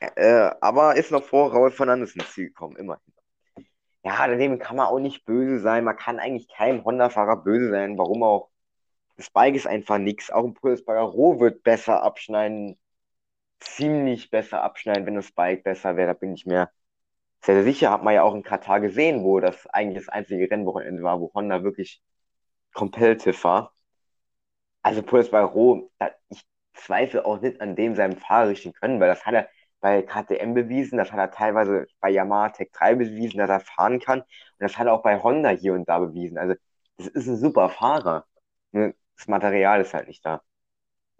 äh, 0.00 0.50
aber 0.60 0.96
ist 0.96 1.10
noch 1.10 1.24
vor 1.24 1.52
Raul 1.52 1.70
Fernandes 1.70 2.14
ins 2.14 2.32
Ziel 2.32 2.48
gekommen, 2.48 2.76
immerhin. 2.76 3.02
Ja, 4.04 4.26
daneben 4.26 4.58
kann 4.58 4.76
man 4.76 4.88
auch 4.88 4.98
nicht 4.98 5.24
böse 5.24 5.60
sein. 5.60 5.84
Man 5.84 5.96
kann 5.96 6.18
eigentlich 6.18 6.48
keinem 6.48 6.84
Honda-Fahrer 6.84 7.42
böse 7.44 7.70
sein. 7.70 7.96
Warum 7.96 8.22
auch? 8.22 8.50
Das 9.16 9.30
Bike 9.30 9.54
ist 9.54 9.66
einfach 9.66 9.98
nichts. 9.98 10.30
Auch 10.30 10.44
ein 10.44 10.54
Pulswagen 10.54 11.04
Roh 11.04 11.40
wird 11.40 11.62
besser 11.62 12.02
abschneiden, 12.02 12.78
ziemlich 13.64 14.30
besser 14.30 14.62
abschneiden, 14.62 15.06
wenn 15.06 15.14
das 15.16 15.32
Bike 15.32 15.64
besser 15.64 15.96
wäre. 15.96 16.08
Da 16.08 16.14
bin 16.14 16.34
ich 16.34 16.46
mir 16.46 16.70
sehr, 17.44 17.56
sehr 17.56 17.64
sicher. 17.64 17.90
Hat 17.90 18.04
man 18.04 18.14
ja 18.14 18.22
auch 18.22 18.34
in 18.34 18.42
Katar 18.42 18.80
gesehen, 18.80 19.24
wo 19.24 19.40
das 19.40 19.66
eigentlich 19.68 20.04
das 20.06 20.08
einzige 20.14 20.50
Rennwochenende 20.50 21.02
war, 21.02 21.20
wo 21.20 21.32
Honda 21.34 21.64
wirklich 21.64 22.02
competitive 22.74 23.42
war. 23.44 23.74
Also 24.82 25.02
bei 25.02 25.42
Roh, 25.42 25.90
ich 26.28 26.44
zweifle 26.74 27.24
auch 27.24 27.40
nicht 27.40 27.60
an 27.60 27.76
dem 27.76 27.94
seinem 27.94 28.16
fahrerischen 28.16 28.72
Können, 28.72 29.00
weil 29.00 29.08
das 29.08 29.24
hat 29.24 29.34
er 29.34 29.48
bei 29.80 30.02
KTM 30.02 30.54
bewiesen, 30.54 30.98
das 30.98 31.12
hat 31.12 31.18
er 31.18 31.30
teilweise 31.30 31.86
bei 32.00 32.10
Yamaha 32.10 32.50
Tech 32.50 32.70
3 32.72 32.94
bewiesen, 32.94 33.38
dass 33.38 33.50
er 33.50 33.60
fahren 33.60 34.00
kann. 34.00 34.20
Und 34.20 34.28
das 34.58 34.78
hat 34.78 34.86
er 34.86 34.94
auch 34.94 35.02
bei 35.02 35.20
Honda 35.22 35.50
hier 35.50 35.74
und 35.74 35.88
da 35.88 35.98
bewiesen. 35.98 36.38
Also, 36.38 36.54
das 36.96 37.08
ist 37.08 37.26
ein 37.26 37.36
super 37.36 37.68
Fahrer. 37.68 38.26
Das 38.72 39.26
Material 39.28 39.80
ist 39.80 39.94
halt 39.94 40.08
nicht 40.08 40.24
da. 40.24 40.42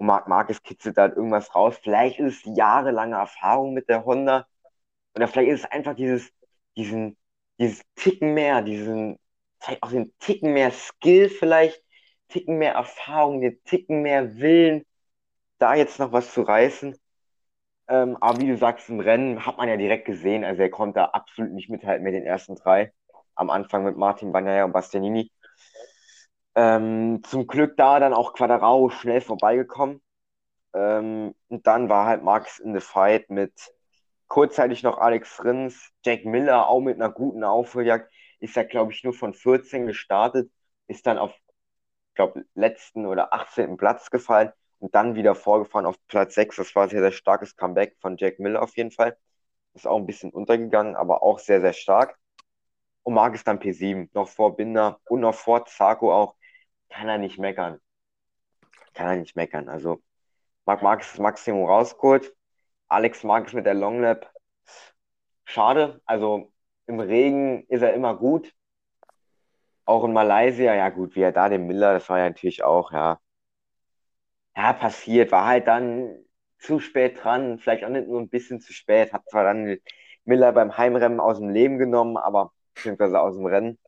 Und 0.02 0.06
Marc 0.08 0.26
Marquez 0.26 0.60
kitzelt 0.64 0.98
da 0.98 1.06
irgendwas 1.06 1.54
raus. 1.54 1.78
Vielleicht 1.80 2.18
ist 2.18 2.44
es 2.44 2.56
jahrelange 2.56 3.14
Erfahrung 3.14 3.72
mit 3.72 3.88
der 3.88 4.04
Honda. 4.04 4.48
Oder 5.14 5.28
vielleicht 5.28 5.50
ist 5.52 5.60
es 5.60 5.70
einfach 5.70 5.94
dieses, 5.94 6.32
diesen, 6.76 7.16
dieses 7.60 7.82
Ticken 7.94 8.34
mehr, 8.34 8.62
diesen, 8.62 9.16
vielleicht 9.60 9.80
auch 9.84 9.90
den 9.92 10.12
Ticken 10.18 10.54
mehr 10.54 10.72
Skill 10.72 11.28
vielleicht, 11.28 11.80
Ticken 12.26 12.58
mehr 12.58 12.74
Erfahrung, 12.74 13.42
den 13.42 13.62
Ticken 13.62 14.02
mehr 14.02 14.38
Willen, 14.38 14.84
da 15.58 15.76
jetzt 15.76 16.00
noch 16.00 16.10
was 16.10 16.32
zu 16.34 16.42
reißen. 16.42 16.98
Ähm, 17.88 18.16
aber 18.20 18.40
wie 18.40 18.48
du 18.48 18.56
sagst, 18.56 18.88
im 18.88 18.98
Rennen 18.98 19.46
hat 19.46 19.56
man 19.58 19.68
ja 19.68 19.76
direkt 19.76 20.06
gesehen, 20.06 20.44
also 20.44 20.62
er 20.62 20.70
konnte 20.70 21.14
absolut 21.14 21.52
nicht 21.52 21.70
mithalten 21.70 22.02
mit 22.02 22.14
den 22.14 22.24
ersten 22.24 22.56
drei. 22.56 22.92
Am 23.36 23.50
Anfang 23.50 23.84
mit 23.84 23.96
Martin 23.96 24.32
Bagnaia 24.32 24.64
und 24.64 24.72
Bastianini. 24.72 25.30
Ähm, 26.54 27.22
zum 27.24 27.46
Glück 27.46 27.76
da 27.76 27.98
dann 28.00 28.12
auch 28.12 28.34
Quadrao 28.34 28.90
schnell 28.90 29.20
vorbeigekommen. 29.20 30.02
Ähm, 30.74 31.34
und 31.48 31.66
dann 31.66 31.88
war 31.88 32.06
halt 32.06 32.22
Max 32.22 32.58
in 32.58 32.74
the 32.74 32.80
Fight 32.80 33.30
mit 33.30 33.52
kurzzeitig 34.28 34.82
noch 34.82 34.98
Alex 34.98 35.44
Rins, 35.44 35.90
Jack 36.04 36.24
Miller 36.24 36.68
auch 36.68 36.80
mit 36.80 36.96
einer 36.96 37.10
guten 37.10 37.44
Aufholjagd. 37.44 38.10
Ist 38.40 38.56
ja, 38.56 38.64
glaube 38.64 38.92
ich, 38.92 39.04
nur 39.04 39.12
von 39.14 39.34
14 39.34 39.86
gestartet, 39.86 40.50
ist 40.88 41.06
dann 41.06 41.18
auf, 41.18 41.32
glaube, 42.14 42.44
letzten 42.54 43.06
oder 43.06 43.32
18. 43.34 43.76
Platz 43.76 44.10
gefallen 44.10 44.52
und 44.78 44.94
dann 44.94 45.14
wieder 45.14 45.34
vorgefahren 45.34 45.86
auf 45.86 45.96
Platz 46.08 46.34
6. 46.34 46.56
Das 46.56 46.74
war 46.74 46.84
ein 46.84 46.88
sehr, 46.90 47.00
sehr 47.00 47.12
starkes 47.12 47.56
Comeback 47.56 47.96
von 48.00 48.16
Jack 48.16 48.38
Miller 48.38 48.62
auf 48.62 48.76
jeden 48.76 48.90
Fall. 48.90 49.16
Ist 49.74 49.86
auch 49.86 49.98
ein 49.98 50.06
bisschen 50.06 50.30
untergegangen, 50.32 50.96
aber 50.96 51.22
auch 51.22 51.38
sehr, 51.38 51.60
sehr 51.60 51.72
stark. 51.72 52.18
Und 53.02 53.14
Marc 53.14 53.42
dann 53.44 53.58
P7, 53.58 54.08
noch 54.14 54.28
vor 54.28 54.56
Binder 54.56 55.00
und 55.08 55.20
noch 55.20 55.34
vor 55.34 55.66
Zarko 55.66 56.12
auch 56.12 56.36
kann 56.92 57.08
er 57.08 57.18
nicht 57.18 57.38
meckern. 57.38 57.80
Kann 58.94 59.08
er 59.08 59.16
nicht 59.16 59.36
meckern. 59.36 59.68
Also 59.68 60.02
Marc 60.66 60.82
Marquez 60.82 61.10
das 61.12 61.18
Maximum 61.20 61.66
rausgeholt. 61.66 62.34
Alex 62.88 63.24
Marquez 63.24 63.54
mit 63.54 63.66
der 63.66 63.74
Longlap. 63.74 64.30
Schade. 65.44 66.00
Also 66.04 66.52
im 66.86 67.00
Regen 67.00 67.64
ist 67.68 67.82
er 67.82 67.94
immer 67.94 68.16
gut. 68.16 68.52
Auch 69.84 70.04
in 70.04 70.12
Malaysia, 70.12 70.74
ja 70.74 70.90
gut, 70.90 71.16
wie 71.16 71.22
er 71.22 71.32
da 71.32 71.48
den 71.48 71.66
Miller, 71.66 71.94
das 71.94 72.08
war 72.08 72.18
ja 72.18 72.28
natürlich 72.28 72.62
auch, 72.62 72.92
ja. 72.92 73.20
Ja, 74.56 74.72
passiert. 74.72 75.32
War 75.32 75.46
halt 75.46 75.66
dann 75.66 76.14
zu 76.58 76.78
spät 76.78 77.22
dran. 77.22 77.58
Vielleicht 77.58 77.84
auch 77.84 77.88
nicht 77.88 78.06
nur 78.06 78.20
ein 78.20 78.28
bisschen 78.28 78.60
zu 78.60 78.72
spät. 78.72 79.12
Hat 79.12 79.28
zwar 79.28 79.44
dann 79.44 79.78
Miller 80.24 80.52
beim 80.52 80.76
Heimrennen 80.76 81.20
aus 81.20 81.38
dem 81.38 81.48
Leben 81.50 81.78
genommen, 81.78 82.16
aber 82.16 82.52
beziehungsweise 82.74 83.20
aus 83.20 83.36
dem 83.36 83.46
Rennen. 83.46 83.78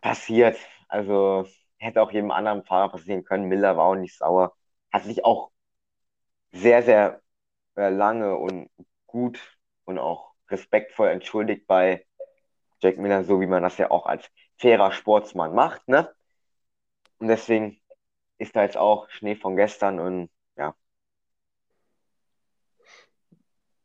Passiert. 0.00 0.56
Also 0.92 1.46
hätte 1.78 2.02
auch 2.02 2.12
jedem 2.12 2.30
anderen 2.30 2.64
Fahrer 2.64 2.90
passieren 2.90 3.24
können. 3.24 3.48
Miller 3.48 3.76
war 3.78 3.86
auch 3.86 3.94
nicht 3.94 4.16
sauer. 4.16 4.54
Hat 4.92 5.04
sich 5.04 5.24
auch 5.24 5.50
sehr, 6.52 6.82
sehr 6.82 7.22
äh, 7.76 7.88
lange 7.88 8.36
und 8.36 8.70
gut 9.06 9.40
und 9.84 9.98
auch 9.98 10.34
respektvoll 10.50 11.08
entschuldigt 11.08 11.66
bei 11.66 12.06
Jack 12.82 12.98
Miller, 12.98 13.24
so 13.24 13.40
wie 13.40 13.46
man 13.46 13.62
das 13.62 13.78
ja 13.78 13.90
auch 13.90 14.04
als 14.06 14.30
fairer 14.58 14.92
Sportsmann 14.92 15.54
macht, 15.54 15.88
ne? 15.88 16.14
Und 17.18 17.28
deswegen 17.28 17.80
ist 18.38 18.54
da 18.54 18.62
jetzt 18.64 18.76
auch 18.76 19.08
Schnee 19.10 19.36
von 19.36 19.56
gestern 19.56 19.98
und 19.98 20.30
ja. 20.56 20.74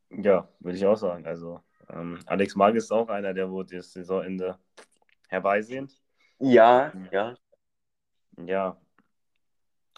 Ja, 0.10 0.50
würde 0.60 0.78
ich 0.78 0.86
auch 0.86 0.98
sagen. 0.98 1.26
Also 1.26 1.62
ähm, 1.90 2.20
Alex 2.26 2.56
Mag 2.56 2.76
ist 2.76 2.92
auch 2.92 3.08
einer, 3.10 3.34
der 3.34 3.50
wo 3.50 3.64
das 3.64 3.94
Saisonende 3.94 4.60
herbeisehnt. 5.30 6.02
Ja, 6.40 6.92
ja. 7.12 7.36
Ja. 8.38 8.78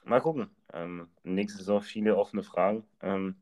Mal 0.04 0.22
gucken. 0.22 0.50
Ähm, 0.74 1.10
nächste 1.24 1.60
Saison 1.60 1.82
viele 1.82 2.16
offene 2.16 2.44
Fragen. 2.44 2.88
Ähm, 3.02 3.36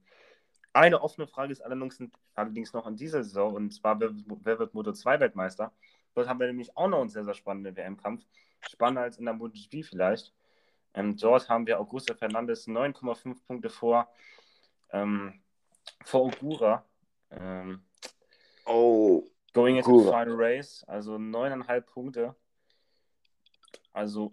eine 0.74 1.02
offene 1.02 1.28
Frage 1.28 1.52
ist 1.52 1.62
allerdings, 1.62 2.02
allerdings 2.36 2.74
noch 2.74 2.88
in 2.88 2.96
dieser 2.96 3.24
Saison 3.24 3.54
und 3.54 3.74
zwar, 3.74 4.00
wer, 4.00 4.12
wer 4.44 4.60
wird 4.60 4.74
Moto 4.74 4.92
2 4.92 5.20
Weltmeister? 5.20 5.72
Dort 6.14 6.28
haben 6.28 6.40
wir 6.40 6.48
nämlich 6.48 6.76
auch 6.76 6.88
noch 6.88 7.02
einen 7.02 7.10
sehr, 7.10 7.24
sehr 7.24 7.34
spannenden 7.34 7.76
WM-Kampf. 7.76 8.26
Spannender 8.62 9.04
als 9.04 9.18
in 9.18 9.26
der 9.26 9.34
MotoGP 9.34 9.84
vielleicht. 9.84 10.34
Ähm, 10.94 11.16
dort 11.16 11.48
haben 11.48 11.68
wir 11.68 11.80
Augusto 11.80 12.16
Fernandes 12.16 12.68
9,5 12.68 13.46
Punkte 13.46 13.70
vor, 13.70 14.08
ähm, 14.92 15.42
vor 16.04 16.26
Ogura. 16.26 16.84
Ähm, 17.30 17.84
oh. 18.66 19.24
Going 19.54 19.78
into 19.78 20.00
the 20.00 20.06
final 20.06 20.36
race, 20.36 20.84
also 20.88 21.16
9,5 21.16 21.82
Punkte. 21.82 22.36
Also 23.98 24.32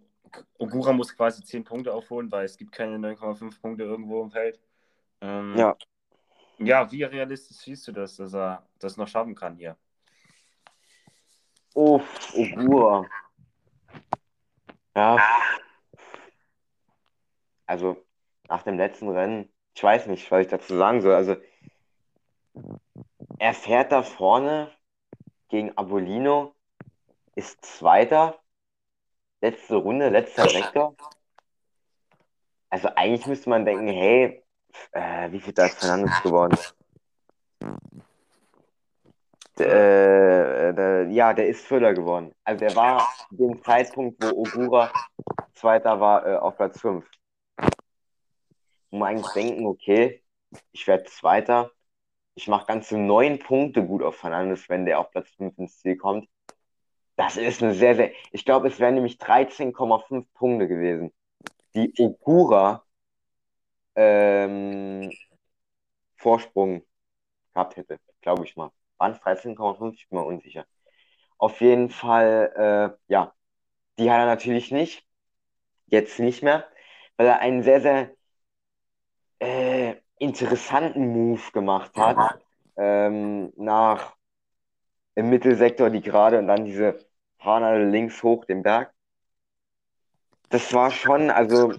Ogura 0.59 0.92
muss 0.92 1.16
quasi 1.16 1.42
10 1.42 1.64
Punkte 1.64 1.94
aufholen, 1.94 2.31
weil 2.31 2.44
es 2.44 2.59
gibt 2.59 2.72
keine 2.72 2.98
9,5 2.98 3.62
Punkte 3.62 3.85
irgendwo 3.85 4.22
im 4.22 4.31
Feld. 4.31 4.61
Ähm, 5.22 5.57
ja. 5.57 5.74
Ja, 6.59 6.92
wie 6.92 7.03
realistisch 7.03 7.57
siehst 7.57 7.88
du 7.88 7.92
das, 7.92 8.16
dass 8.16 8.35
er 8.35 8.68
das 8.79 8.98
noch 8.98 9.09
schaffen 9.09 9.35
kann 9.35 9.57
hier? 9.57 9.79
Oh, 11.74 12.03
Ogura. 12.35 13.07
Ja. 14.94 15.18
Also, 17.64 18.05
nach 18.48 18.64
dem 18.64 18.77
letzten 18.77 19.09
Rennen, 19.09 19.48
ich 19.74 19.83
weiß 19.83 20.09
nicht, 20.09 20.31
was 20.31 20.42
ich 20.42 20.48
dazu 20.48 20.77
sagen 20.77 21.00
soll. 21.00 21.14
Also, 21.14 21.37
er 23.38 23.55
fährt 23.55 23.92
da 23.92 24.03
vorne 24.03 24.70
gegen 25.48 25.74
Abolino, 25.79 26.55
ist 27.35 27.64
Zweiter, 27.64 28.43
letzte 29.44 29.76
Runde, 29.76 30.09
letzter 30.09 30.48
Sektor. 30.48 30.96
Also 32.70 32.88
eigentlich 32.96 33.26
müsste 33.26 33.50
man 33.50 33.64
denken, 33.64 33.88
hey, 33.88 34.42
äh, 34.92 35.30
wie 35.30 35.40
viel 35.40 35.52
da 35.52 35.66
ist 35.66 35.78
Fernandes 35.78 36.22
geworden? 36.22 36.57
Äh, 39.59 40.74
der, 40.74 41.09
ja, 41.11 41.33
der 41.35 41.46
ist 41.48 41.64
Füller 41.66 41.92
geworden. 41.92 42.33
Also 42.42 42.59
der 42.59 42.74
war 42.74 43.07
dem 43.30 43.62
Zeitpunkt, 43.62 44.22
wo 44.24 44.30
Ogura 44.40 44.90
Zweiter 45.52 46.00
war, 46.00 46.26
äh, 46.26 46.37
auf 46.37 46.57
Platz 46.57 46.80
5. 46.80 47.04
Und 48.90 48.98
man 48.98 49.11
eigentlich 49.11 49.33
denken, 49.35 49.66
okay, 49.66 50.22
ich 50.72 50.87
werde 50.87 51.04
Zweiter. 51.04 51.70
Ich 52.35 52.48
mache 52.48 52.66
ganze 52.66 52.96
neun 52.98 53.38
Punkte 53.38 53.85
gut 53.85 54.02
auf 54.02 54.16
Fernandes, 54.16 54.68
wenn 54.68 54.87
der 54.87 54.98
auf 54.98 55.11
Platz 55.11 55.30
5 55.37 55.59
ins 55.59 55.78
Ziel 55.78 55.96
kommt. 55.96 56.28
Das 57.16 57.37
ist 57.37 57.62
eine 57.62 57.74
sehr, 57.74 57.94
sehr. 57.94 58.12
Ich 58.33 58.44
glaube, 58.44 58.68
es 58.68 58.81
wären 58.81 58.94
nämlich 58.94 59.18
13,5 59.18 60.27
Punkte 60.35 60.66
gewesen, 60.68 61.12
die 61.74 61.92
Ogura 61.98 62.85
ähm, 63.94 65.11
Vorsprung 66.16 66.85
gehabt 67.53 67.77
hätte, 67.77 68.00
glaube 68.20 68.44
ich 68.44 68.57
mal. 68.57 68.70
Waren 68.98 69.12
es 69.12 69.20
13,5? 69.20 69.94
Ich 69.94 70.09
bin 70.09 70.18
mir 70.18 70.24
unsicher. 70.24 70.66
Auf 71.38 71.61
jeden 71.61 71.90
Fall, 71.90 72.96
äh, 73.09 73.12
ja, 73.12 73.33
die 73.98 74.11
hat 74.11 74.18
er 74.20 74.27
natürlich 74.27 74.70
nicht. 74.70 75.07
Jetzt 75.87 76.18
nicht 76.18 76.42
mehr, 76.42 76.66
weil 77.16 77.27
er 77.27 77.40
einen 77.40 77.62
sehr, 77.62 77.81
sehr 77.81 78.11
äh, 79.40 79.96
interessanten 80.18 81.09
Move 81.12 81.53
gemacht 81.53 81.96
hat. 81.96 82.40
Ähm, 82.77 83.53
nach 83.57 84.16
im 85.14 85.31
Mittelsektor 85.31 85.90
die 85.90 86.00
gerade 86.00 86.38
und 86.38 86.48
dann 86.48 86.64
diese 86.64 86.98
Fahne 87.38 87.90
links 87.90 88.22
hoch 88.22 88.44
den 88.44 88.62
Berg. 88.62 88.92
Das 90.50 90.72
war 90.72 90.90
schon, 90.90 91.31
also 91.31 91.72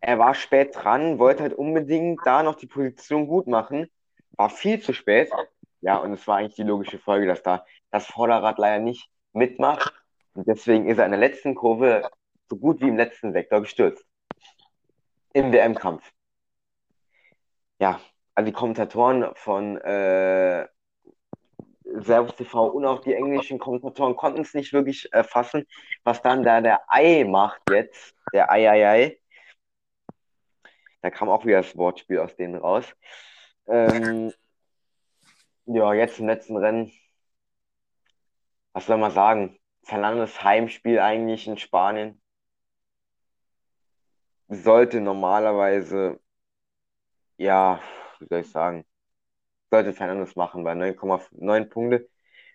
er 0.00 0.18
war 0.18 0.34
spät 0.34 0.74
dran, 0.74 1.18
wollte 1.18 1.42
halt 1.42 1.54
unbedingt 1.54 2.20
da 2.24 2.42
noch 2.42 2.54
die 2.54 2.66
Position 2.66 3.26
gut 3.26 3.46
machen, 3.46 3.90
war 4.32 4.50
viel 4.50 4.80
zu 4.80 4.92
spät. 4.92 5.30
Ja, 5.80 5.98
und 5.98 6.12
es 6.12 6.26
war 6.26 6.38
eigentlich 6.38 6.56
die 6.56 6.62
logische 6.62 6.98
Folge, 6.98 7.26
dass 7.26 7.42
da 7.42 7.64
das 7.90 8.06
Vorderrad 8.06 8.58
leider 8.58 8.82
nicht 8.82 9.10
mitmacht. 9.32 9.92
Und 10.34 10.48
deswegen 10.48 10.88
ist 10.88 10.98
er 10.98 11.04
in 11.04 11.10
der 11.10 11.20
letzten 11.20 11.54
Kurve 11.54 12.08
so 12.48 12.56
gut 12.56 12.80
wie 12.80 12.88
im 12.88 12.96
letzten 12.96 13.32
Sektor 13.32 13.60
gestürzt. 13.60 14.04
Im 15.32 15.52
WM-Kampf. 15.52 16.10
Ja, 17.78 18.00
also 18.34 18.46
die 18.46 18.52
Kommentatoren 18.52 19.34
von 19.34 19.76
äh, 19.78 20.66
Servus 22.02 22.34
TV 22.36 22.66
und 22.66 22.84
auch 22.84 23.00
die 23.00 23.14
englischen 23.14 23.58
Kommentatoren 23.58 24.16
konnten 24.16 24.42
es 24.42 24.54
nicht 24.54 24.72
wirklich 24.72 25.12
äh, 25.12 25.24
fassen, 25.24 25.66
was 26.02 26.22
dann 26.22 26.42
da 26.42 26.60
der 26.60 26.80
Ei 26.88 27.24
macht 27.24 27.62
jetzt, 27.70 28.14
der 28.32 28.50
Ei, 28.50 28.68
Ei, 28.68 28.88
Ei. 28.88 29.20
Da 31.02 31.10
kam 31.10 31.28
auch 31.28 31.44
wieder 31.44 31.58
das 31.58 31.76
Wortspiel 31.76 32.18
aus 32.18 32.34
denen 32.36 32.56
raus. 32.56 32.86
Ähm, 33.66 34.32
ja, 35.66 35.94
jetzt 35.94 36.18
im 36.18 36.26
letzten 36.26 36.56
Rennen, 36.56 36.92
was 38.72 38.86
soll 38.86 38.98
man 38.98 39.12
sagen? 39.12 39.58
Fernandes 39.84 40.42
Heimspiel 40.42 40.98
eigentlich 40.98 41.46
in 41.46 41.58
Spanien 41.58 42.20
sollte 44.48 45.00
normalerweise, 45.00 46.20
ja, 47.36 47.80
wie 48.18 48.26
soll 48.26 48.40
ich 48.40 48.50
sagen, 48.50 48.84
sollte 49.74 49.92
Fernandes 49.92 50.36
machen, 50.36 50.64
weil 50.64 50.76
9,9 50.76 51.64
Punkte, 51.68 52.08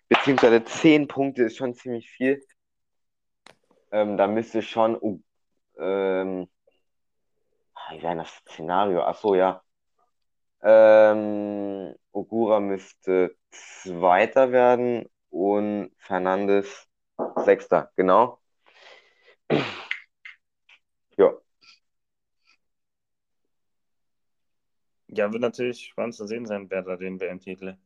beziehungsweise 0.08 0.64
10 0.64 1.06
Punkte 1.06 1.42
ist 1.44 1.58
schon 1.58 1.74
ziemlich 1.74 2.10
viel. 2.10 2.42
Ähm, 3.92 4.16
da 4.16 4.26
müsste 4.26 4.62
schon, 4.62 4.96
uh, 4.98 5.20
ähm, 5.78 6.48
wie 7.90 8.02
wäre 8.02 8.16
das 8.16 8.30
Szenario? 8.48 9.02
Achso, 9.02 9.34
ja. 9.34 9.62
Ähm, 10.62 11.94
Ogura 12.12 12.58
müsste 12.60 13.36
Zweiter 13.50 14.52
werden 14.52 15.06
und 15.28 15.92
Fernandes 15.98 16.88
Sechster, 17.36 17.90
genau. 17.96 18.40
Ja. 21.18 21.34
Ja, 25.12 25.32
wird 25.32 25.42
natürlich 25.42 25.86
spannend 25.86 26.14
zu 26.14 26.26
sehen 26.26 26.46
sein, 26.46 26.70
wer 26.70 26.82
da 26.82 26.96
den 26.96 27.20
WM-Titel 27.20 27.76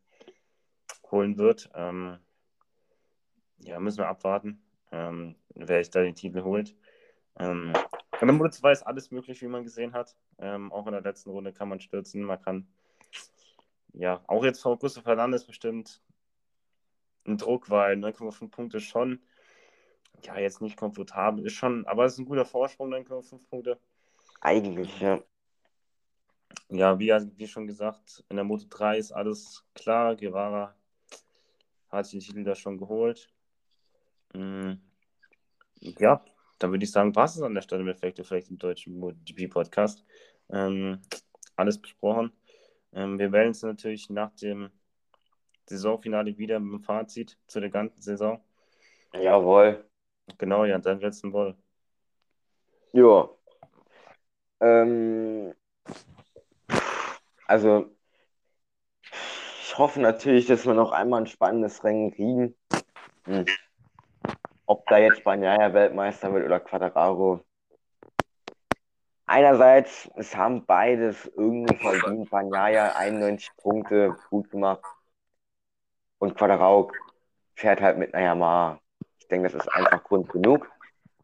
holen 1.11 1.39
wird. 1.39 1.71
Ähm, 1.75 2.19
ja, 3.61 3.81
müssen 3.81 3.99
wir 3.99 4.09
abwarten, 4.09 4.63
ähm, 4.93 5.35
wer 5.55 5.83
sich 5.83 5.91
da 5.91 6.03
den 6.03 6.15
Titel 6.15 6.43
holt. 6.43 6.77
Ähm, 7.39 7.73
der 8.21 8.31
Moto 8.31 8.51
2 8.51 8.73
ist 8.73 8.83
alles 8.83 9.11
möglich, 9.11 9.41
wie 9.41 9.49
man 9.49 9.65
gesehen 9.65 9.95
hat. 9.95 10.15
Ähm, 10.39 10.71
auch 10.71 10.87
in 10.87 10.93
der 10.93 11.01
letzten 11.01 11.31
Runde 11.31 11.55
kann 11.55 11.71
man 11.71 11.81
stürzen. 11.81 12.23
Man 12.23 12.43
kann, 12.43 12.69
ja, 13.95 14.23
auch 14.27 14.45
jetzt 14.45 14.61
vor 14.61 14.79
Gustav 14.79 15.05
Fernandes 15.05 15.47
bestimmt 15.47 16.03
ein 17.27 17.39
Druck, 17.39 17.71
weil 17.71 17.97
9,5 17.97 18.51
Punkte 18.51 18.81
schon, 18.81 19.23
ja, 20.23 20.39
jetzt 20.39 20.61
nicht 20.61 20.77
komfortabel 20.77 21.47
ist 21.47 21.55
schon, 21.55 21.87
aber 21.87 22.05
es 22.05 22.15
ist 22.15 22.19
ein 22.19 22.27
guter 22.27 22.45
Vorsprung, 22.45 22.93
9,5 22.93 23.49
Punkte. 23.49 23.81
Eigentlich, 24.43 25.01
ja. 25.01 25.23
Ja, 26.69 26.99
wie, 26.99 27.11
wie 27.37 27.47
schon 27.47 27.67
gesagt, 27.67 28.25
in 28.29 28.37
der 28.37 28.45
Moto 28.45 28.67
3 28.69 28.99
ist 28.99 29.13
alles 29.13 29.65
klar. 29.75 30.17
Guevara 30.17 30.75
hat 31.89 32.07
sich 32.07 32.27
den 32.27 32.35
Titel 32.35 32.45
da 32.45 32.55
schon 32.55 32.79
geholt. 32.79 33.29
Mhm. 34.35 34.81
Ja, 35.81 36.25
dann 36.59 36.71
würde 36.71 36.85
ich 36.85 36.91
sagen, 36.91 37.15
war 37.15 37.25
es 37.27 37.41
an 37.41 37.55
der 37.55 37.63
Stelle 37.63 37.85
mit 37.85 37.97
Effekte 37.97 38.25
vielleicht 38.25 38.51
im 38.51 38.59
deutschen 38.59 38.99
MotoGP-Podcast. 38.99 40.05
Ähm, 40.51 41.01
alles 41.57 41.81
besprochen. 41.81 42.33
Ähm, 42.93 43.19
wir 43.19 43.29
melden 43.29 43.49
uns 43.49 43.63
natürlich 43.63 44.11
nach 44.11 44.35
dem 44.37 44.71
Saisonfinale 45.67 46.37
wieder 46.37 46.61
mit 46.61 46.73
dem 46.73 46.83
Fazit 46.83 47.39
zu 47.47 47.61
der 47.61 47.71
ganzen 47.71 48.01
Saison. 48.01 48.43
Jawohl. 49.13 49.85
Genau, 50.39 50.65
ja, 50.65 50.79
dein 50.79 51.01
letzten 51.01 51.33
Woll. 51.33 51.57
Ja. 52.93 53.29
Ähm, 54.61 55.55
also, 57.47 57.91
ich 59.63 59.79
hoffe 59.79 60.01
natürlich, 60.01 60.47
dass 60.47 60.67
wir 60.67 60.75
noch 60.75 60.93
einmal 60.93 61.23
ein 61.23 61.27
spannendes 61.27 61.83
Rennen 61.85 62.13
kriegen. 62.13 62.55
Hm. 63.25 63.45
Ob 64.67 64.87
da 64.87 64.99
jetzt 64.99 65.25
Banyaya 65.25 65.73
Weltmeister 65.75 66.33
wird 66.33 66.45
oder 66.45 66.61
Quadraro. 66.61 67.41
Einerseits, 69.27 70.11
es 70.17 70.37
haben 70.37 70.65
beides 70.67 71.27
irgendwie 71.37 71.77
verdient. 71.77 72.31
Banyaya 72.31 72.95
91 72.97 73.51
Punkte, 73.57 74.17
gut 74.31 74.51
gemacht. 74.51 74.85
Und 76.19 76.37
Quadraro 76.37 76.91
fährt 77.55 77.81
halt 77.81 77.99
mit 77.99 78.15
einer 78.15 78.27
Yamaha. 78.27 78.81
Ich 79.19 79.29
denke, 79.29 79.49
das 79.49 79.67
ist 79.67 79.73
einfach 79.73 80.05
Grund 80.05 80.29
genug. 80.29 80.71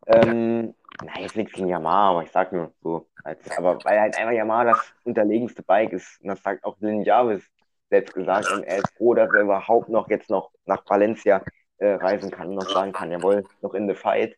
Ähm, 0.07 0.75
na, 1.03 1.21
jetzt 1.21 1.37
nichts 1.37 1.53
gegen 1.53 1.69
Yamaha, 1.69 2.11
aber 2.11 2.23
ich 2.25 2.31
sag 2.31 2.53
nur 2.53 2.73
so. 2.83 3.09
Als, 3.25 3.51
aber 3.57 3.79
weil 3.85 4.01
halt 4.01 4.17
einfach 4.19 4.33
Yamaha 4.33 4.65
das 4.65 4.95
unterlegenste 5.05 5.63
Bike 5.63 5.93
ist. 5.93 6.21
Und 6.21 6.29
das 6.29 6.43
sagt 6.43 6.65
auch 6.65 6.77
Lin 6.81 7.03
Jarvis 7.03 7.45
selbst 7.89 8.15
gesagt. 8.15 8.51
Und 8.51 8.65
er 8.65 8.79
ist 8.79 8.97
froh, 8.97 9.15
dass 9.15 9.33
er 9.33 9.43
überhaupt 9.43 9.89
noch 9.89 10.09
jetzt 10.11 10.31
noch 10.31 10.51
nach 10.65 10.83
Valencia 10.89 11.43
äh, 11.79 11.93
reisen 11.95 12.31
kann 12.31 12.49
und 12.49 12.55
noch 12.57 12.69
sagen 12.69 12.93
kann, 12.93 13.11
jawohl, 13.11 13.45
noch 13.63 13.75
in 13.75 13.89
the 13.89 13.95
fight. 13.95 14.37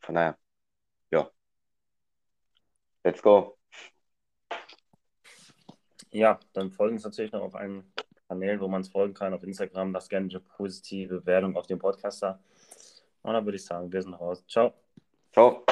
Von 0.00 0.14
daher, 0.14 0.36
ja. 1.10 1.30
Let's 3.04 3.22
go. 3.22 3.56
Ja, 6.10 6.38
dann 6.52 6.70
folgen 6.70 6.96
uns 6.96 7.04
natürlich 7.04 7.32
noch 7.32 7.42
auf 7.42 7.54
einen 7.54 7.92
Kanälen, 8.28 8.60
wo 8.60 8.68
man 8.68 8.82
es 8.82 8.88
folgen 8.88 9.14
kann, 9.14 9.34
auf 9.34 9.42
Instagram. 9.42 9.92
Lasst 9.92 10.10
gerne 10.10 10.28
eine 10.28 10.40
positive 10.40 11.20
Bewertung 11.20 11.56
auf 11.56 11.66
dem 11.66 11.78
Podcaster. 11.78 12.40
Und 13.22 13.34
dann 13.34 13.44
würde 13.44 13.56
ich 13.56 13.64
sagen, 13.64 13.92
wir 13.92 14.02
sind 14.02 14.14
raus. 14.14 14.44
Ciao. 14.46 14.74
Ciao. 15.32 15.64